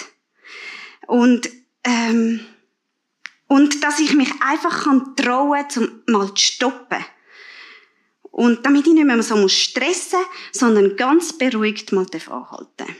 Und 1.06 1.48
ähm, 1.84 2.40
und 3.46 3.82
dass 3.82 3.98
ich 4.00 4.14
mich 4.14 4.30
einfach 4.40 4.84
kann 4.84 5.16
trauen 5.16 5.68
zum 5.68 6.02
mal 6.06 6.28
zu 6.34 6.36
stoppen. 6.36 7.04
Und 8.22 8.64
damit 8.64 8.86
ich 8.86 8.92
nicht 8.92 9.04
mehr 9.04 9.22
so 9.22 9.36
muss 9.36 9.52
stressen, 9.52 10.20
sondern 10.52 10.96
ganz 10.96 11.36
beruhigt 11.36 11.92
mal 11.92 12.06
anhalten 12.28 12.96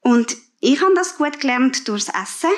Und 0.00 0.36
ich 0.60 0.80
habe 0.80 0.94
das 0.94 1.16
gut 1.16 1.40
gelernt 1.40 1.86
durchs 1.88 2.08
Essen. 2.08 2.50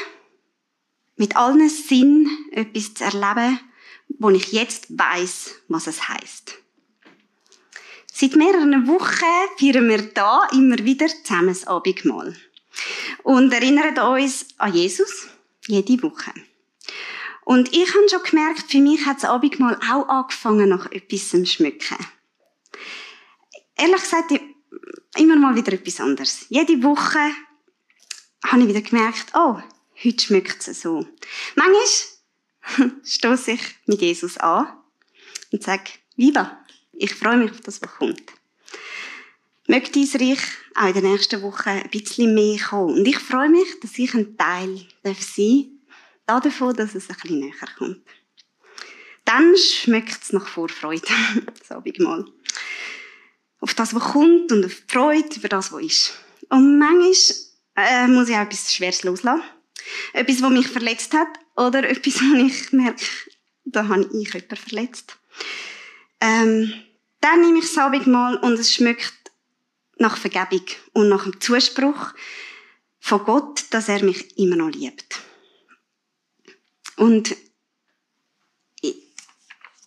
mit 1.16 1.36
allen 1.36 1.68
Sinn 1.68 2.28
etwas 2.50 2.94
zu 2.94 3.04
erleben, 3.04 3.60
wo 4.18 4.30
ich 4.30 4.52
jetzt 4.52 4.86
weiß, 4.88 5.62
was 5.68 5.86
es 5.86 6.08
heißt. 6.08 6.58
Seit 8.12 8.36
mehreren 8.36 8.88
Wochen 8.88 9.58
feiern 9.58 9.88
wir 9.88 10.02
da 10.02 10.48
immer 10.52 10.78
wieder 10.78 11.08
zusammen 11.08 11.48
das 11.48 11.66
Abendmahl 11.66 12.34
und 13.22 13.52
erinnern 13.52 13.98
uns 13.98 14.46
an 14.58 14.74
Jesus 14.74 15.28
jede 15.66 16.02
Woche. 16.02 16.32
Und 17.44 17.72
ich 17.72 17.94
habe 17.94 18.08
schon 18.08 18.22
gemerkt, 18.22 18.70
für 18.70 18.78
mich 18.78 19.04
hat 19.04 19.18
das 19.18 19.30
Abendmahl 19.30 19.76
auch 19.90 20.08
angefangen 20.08 20.68
nach 20.68 20.90
etwas 20.92 21.30
zu 21.30 21.44
schmücken. 21.44 21.96
Ehrlich 23.76 24.00
gesagt, 24.00 24.32
immer 25.16 25.36
mal 25.36 25.56
wieder 25.56 25.72
etwas 25.72 26.00
anderes. 26.00 26.46
Jede 26.48 26.82
Woche 26.82 27.18
habe 28.46 28.62
ich 28.62 28.68
wieder 28.68 28.82
gemerkt, 28.82 29.32
oh, 29.34 29.60
heute 30.04 30.24
schmeckt 30.24 30.66
es 30.68 30.82
so. 30.82 31.06
Manchmal 31.56 32.92
stoße 33.04 33.52
ich 33.52 33.62
mit 33.86 34.00
Jesus 34.00 34.38
an 34.38 34.68
und 35.52 35.62
sage, 35.62 35.90
Viva, 36.16 36.58
ich 36.92 37.14
freue 37.14 37.38
mich 37.38 37.50
auf 37.50 37.60
das, 37.60 37.82
was 37.82 37.90
kommt. 37.90 38.22
Möchte 39.72 39.92
dein 39.92 40.28
Reich 40.28 40.42
auch 40.74 40.88
in 40.88 40.92
der 40.92 41.02
nächsten 41.02 41.40
Woche 41.40 41.70
ein 41.70 41.88
bisschen 41.88 42.34
mehr 42.34 42.58
kommen. 42.58 42.98
Und 42.98 43.08
ich 43.08 43.18
freue 43.18 43.48
mich, 43.48 43.80
dass 43.80 43.98
ich 43.98 44.12
ein 44.12 44.36
Teil 44.36 44.86
sein 45.02 45.80
darf 46.26 46.42
davon, 46.42 46.76
dass 46.76 46.94
es 46.94 47.08
ein 47.08 47.16
bisschen 47.16 47.40
näher 47.40 47.54
kommt. 47.78 48.02
Dann 49.24 49.56
schmeckt 49.56 50.22
es 50.22 50.34
nach 50.34 50.46
Vorfreude, 50.46 51.06
ich 51.84 51.98
mal. 52.00 52.26
Auf 53.60 53.72
das, 53.72 53.94
was 53.94 54.12
kommt 54.12 54.52
und 54.52 54.66
auf 54.66 54.74
die 54.74 54.92
Freude 54.92 55.36
über 55.36 55.48
das, 55.48 55.72
was 55.72 55.80
ist. 55.80 56.18
Und 56.50 56.78
manchmal 56.78 57.14
äh, 57.76 58.08
muss 58.08 58.28
ich 58.28 58.36
auch 58.36 58.42
etwas 58.42 58.74
Schweres 58.74 59.04
loslassen. 59.04 59.42
Etwas, 60.12 60.42
was 60.42 60.50
mich 60.50 60.68
verletzt 60.68 61.14
hat 61.14 61.28
oder 61.56 61.82
etwas, 61.88 62.20
wo 62.20 62.34
ich 62.34 62.72
merke, 62.72 63.06
da 63.64 63.88
habe 63.88 64.02
ich 64.02 64.34
jemanden 64.34 64.56
verletzt. 64.56 65.16
Ähm, 66.20 66.74
dann 67.22 67.40
nehme 67.40 67.60
ich 67.60 67.64
das 67.64 67.78
Abendmahl 67.78 68.36
und 68.36 68.58
es 68.58 68.74
schmeckt 68.74 69.21
nach 70.02 70.18
Vergebung 70.18 70.66
und 70.92 71.08
nach 71.08 71.24
dem 71.24 71.40
Zuspruch 71.40 72.12
von 73.00 73.24
Gott, 73.24 73.64
dass 73.70 73.88
er 73.88 74.04
mich 74.04 74.36
immer 74.38 74.56
noch 74.56 74.70
liebt. 74.70 75.20
Und 76.96 77.34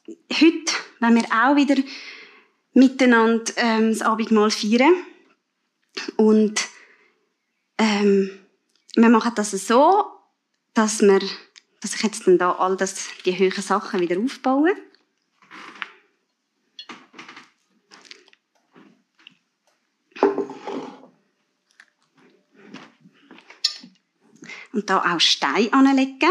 heute, 0.08 0.74
wenn 1.00 1.16
wir 1.16 1.26
auch 1.26 1.56
wieder 1.56 1.82
miteinander 2.74 3.54
ähm, 3.58 3.92
das 3.92 4.02
Abendmahl 4.02 4.52
feiern 4.52 4.96
und 6.18 6.66
ähm, 7.78 8.30
wir 8.96 9.10
machen 9.10 9.34
das 9.36 9.52
so, 9.52 10.06
dass 10.74 11.02
wir, 11.02 11.22
dass 11.82 11.96
ich 11.96 12.04
jetzt 12.04 12.28
dann 12.28 12.38
da 12.38 12.52
all 12.54 12.76
das, 12.76 13.08
die 13.26 13.38
höheren 13.38 13.64
Sachen 13.64 14.02
wieder 14.02 14.20
aufbaue. 14.20 14.76
Und 24.76 24.90
da 24.90 25.00
auch 25.00 25.20
Stein 25.20 25.74
anlegen. 25.74 26.30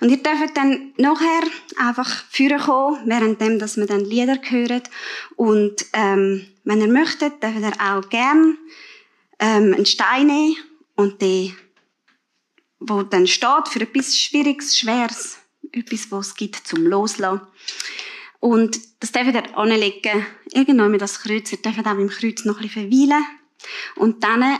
Und 0.00 0.10
ihr 0.10 0.22
dürft 0.22 0.56
dann 0.56 0.92
nachher 0.98 1.42
einfach 1.78 2.24
führen 2.30 2.60
kommen, 2.60 3.08
währenddem, 3.08 3.58
dass 3.58 3.76
wir 3.76 3.86
dann 3.86 4.04
Lieder 4.04 4.38
hören. 4.48 4.82
Und, 5.36 5.86
ähm, 5.94 6.46
wenn 6.64 6.80
ihr 6.80 6.88
möchtet, 6.88 7.42
dürft 7.42 7.60
ihr 7.60 7.72
auch 7.80 8.08
gern, 8.10 8.58
ähm, 9.38 9.72
einen 9.74 9.86
Stein 9.86 10.26
nehmen 10.26 10.56
und 10.94 11.22
den, 11.22 11.56
wo 12.78 13.02
dann 13.02 13.26
steht 13.26 13.68
für 13.68 13.80
etwas 13.80 14.18
Schwieriges, 14.18 14.78
Schweres, 14.78 15.38
etwas, 15.72 16.10
was 16.10 16.28
es 16.28 16.34
gibt 16.34 16.56
zum 16.66 16.86
Loslassen. 16.86 17.40
Und 18.40 18.78
das 19.00 19.12
dürft 19.12 19.34
ihr 19.34 19.56
anlegen, 19.56 20.26
irgendwann 20.52 20.90
mit 20.90 21.00
das 21.00 21.20
Kreuz. 21.20 21.50
Ihr 21.52 21.62
dürft 21.62 21.86
auch 21.86 21.98
im 21.98 22.08
Kreuz 22.08 22.44
noch 22.44 22.56
ein 22.56 22.68
bisschen 22.68 22.90
verweilen. 22.90 23.24
Und 23.96 24.22
dann 24.22 24.58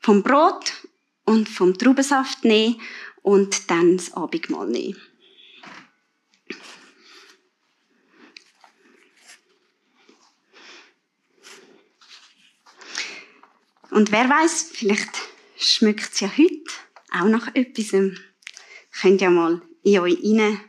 vom 0.00 0.22
Brot 0.22 0.72
und 1.24 1.48
vom 1.48 1.76
Traubensaft 1.76 2.44
nehmen 2.44 2.80
und 3.22 3.70
dann 3.70 3.96
das 3.96 4.14
Abendmahl 4.14 4.68
nehmen. 4.68 4.98
Und 13.90 14.12
wer 14.12 14.28
weiß, 14.28 14.70
vielleicht 14.72 15.10
schmeckt 15.56 16.12
es 16.12 16.20
ja 16.20 16.30
heute 16.36 16.70
auch 17.10 17.28
nach 17.28 17.54
etwas. 17.54 17.92
Könnt 19.00 19.20
ja 19.20 19.30
mal 19.30 19.62
in 19.82 19.98
euch 19.98 20.18
hinein 20.20 20.60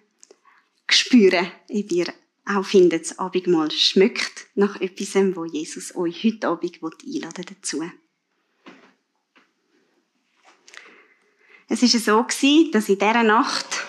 spüren, 0.89 1.51
ob 1.69 1.91
ihr 1.91 2.13
auch 2.45 2.65
findet, 2.65 3.03
das 3.03 3.19
Abendmahl 3.19 3.71
schmeckt 3.71 4.38
nach 4.59 4.81
etwas, 4.81 5.15
wo 5.35 5.45
Jesus 5.45 5.95
euch 5.95 6.23
heute 6.25 6.49
Abend 6.49 6.79
einladen 6.83 7.45
dazu. 7.47 7.81
Es 11.69 11.81
war 11.81 12.27
so, 12.27 12.71
dass 12.71 12.89
in 12.89 12.99
dieser 12.99 13.23
Nacht, 13.23 13.85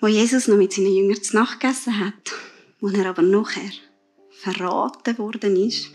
wo 0.00 0.06
Jesus 0.06 0.48
noch 0.48 0.56
mit 0.56 0.72
seinen 0.72 0.94
Jüngern 0.94 1.22
zu 1.22 1.36
Nacht 1.36 1.60
gegessen 1.60 2.00
hat, 2.00 2.32
wo 2.80 2.88
er 2.88 3.10
aber 3.10 3.20
nachher 3.20 3.70
verraten 4.30 5.18
worden 5.18 5.54
ist, 5.56 5.90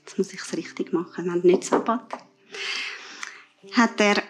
jetzt 0.00 0.18
muss 0.18 0.32
ich 0.32 0.40
es 0.40 0.56
richtig 0.56 0.92
machen, 0.92 1.26
wir 1.26 1.32
haben 1.32 1.42
nicht 1.42 1.62
Sabbat, 1.62 2.18
hat 3.72 4.00
er 4.00 4.24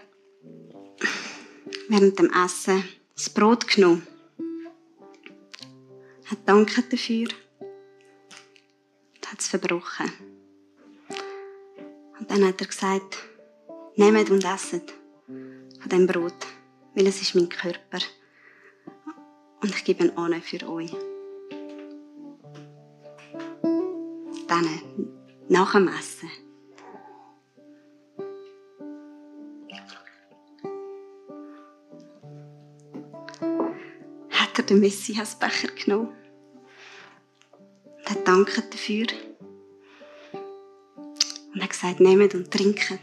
während 1.89 2.19
dem 2.19 2.31
Essen 2.33 2.85
das 3.15 3.31
Brot 3.31 3.67
genommen, 3.67 4.07
hat 6.51 6.57
danket 6.57 6.93
dafür 6.93 7.29
und 7.61 9.31
hat 9.31 9.39
es 9.39 9.49
verbrochen. 9.49 10.11
Und 12.19 12.31
dann 12.31 12.45
hat 12.45 12.61
er 12.61 12.67
gesagt, 12.67 13.19
Nehmt 13.97 14.31
und 14.31 14.45
esset 14.45 14.95
von 15.27 15.89
dem 15.91 16.07
Brot, 16.07 16.47
weil 16.95 17.07
es 17.07 17.21
ist 17.21 17.35
mein 17.35 17.49
Körper. 17.49 17.99
Und 19.63 19.75
ich 19.75 19.85
gebe 19.85 20.05
ihn 20.05 20.17
an 20.17 20.41
für 20.41 20.67
euch. 20.69 20.93
Dann, 24.49 24.67
nach 25.49 25.73
dem 25.73 25.89
Essen, 25.89 26.31
hat 34.31 34.59
er 34.59 34.65
den 34.65 34.81
Messiasbecher 34.81 35.69
genommen 35.69 36.20
danket 38.31 38.73
dafür 38.73 39.07
und 41.53 41.63
hat 41.63 41.71
gesagt, 41.71 41.99
nehmt 41.99 42.33
und 42.35 42.49
trinket 42.49 43.01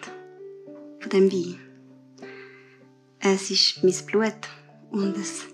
von 1.02 1.10
dem 1.10 1.30
Wein. 1.30 1.60
Es 3.20 3.52
ist 3.52 3.84
mein 3.84 4.06
Blut 4.06 4.44
und 4.90 5.18
es 5.18 5.46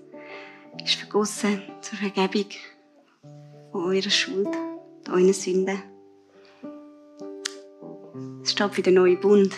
ist 0.83 0.95
vergossen 0.95 1.63
zur 1.81 1.97
Vergebung 1.97 2.51
von 3.71 3.85
eurer 3.85 4.11
Schuld, 4.11 4.49
eurer 5.09 5.33
Sünden. 5.33 5.81
Es 8.43 8.51
steht 8.51 8.75
für 8.75 8.83
den 8.83 8.93
neuen 8.93 9.19
Bund. 9.19 9.55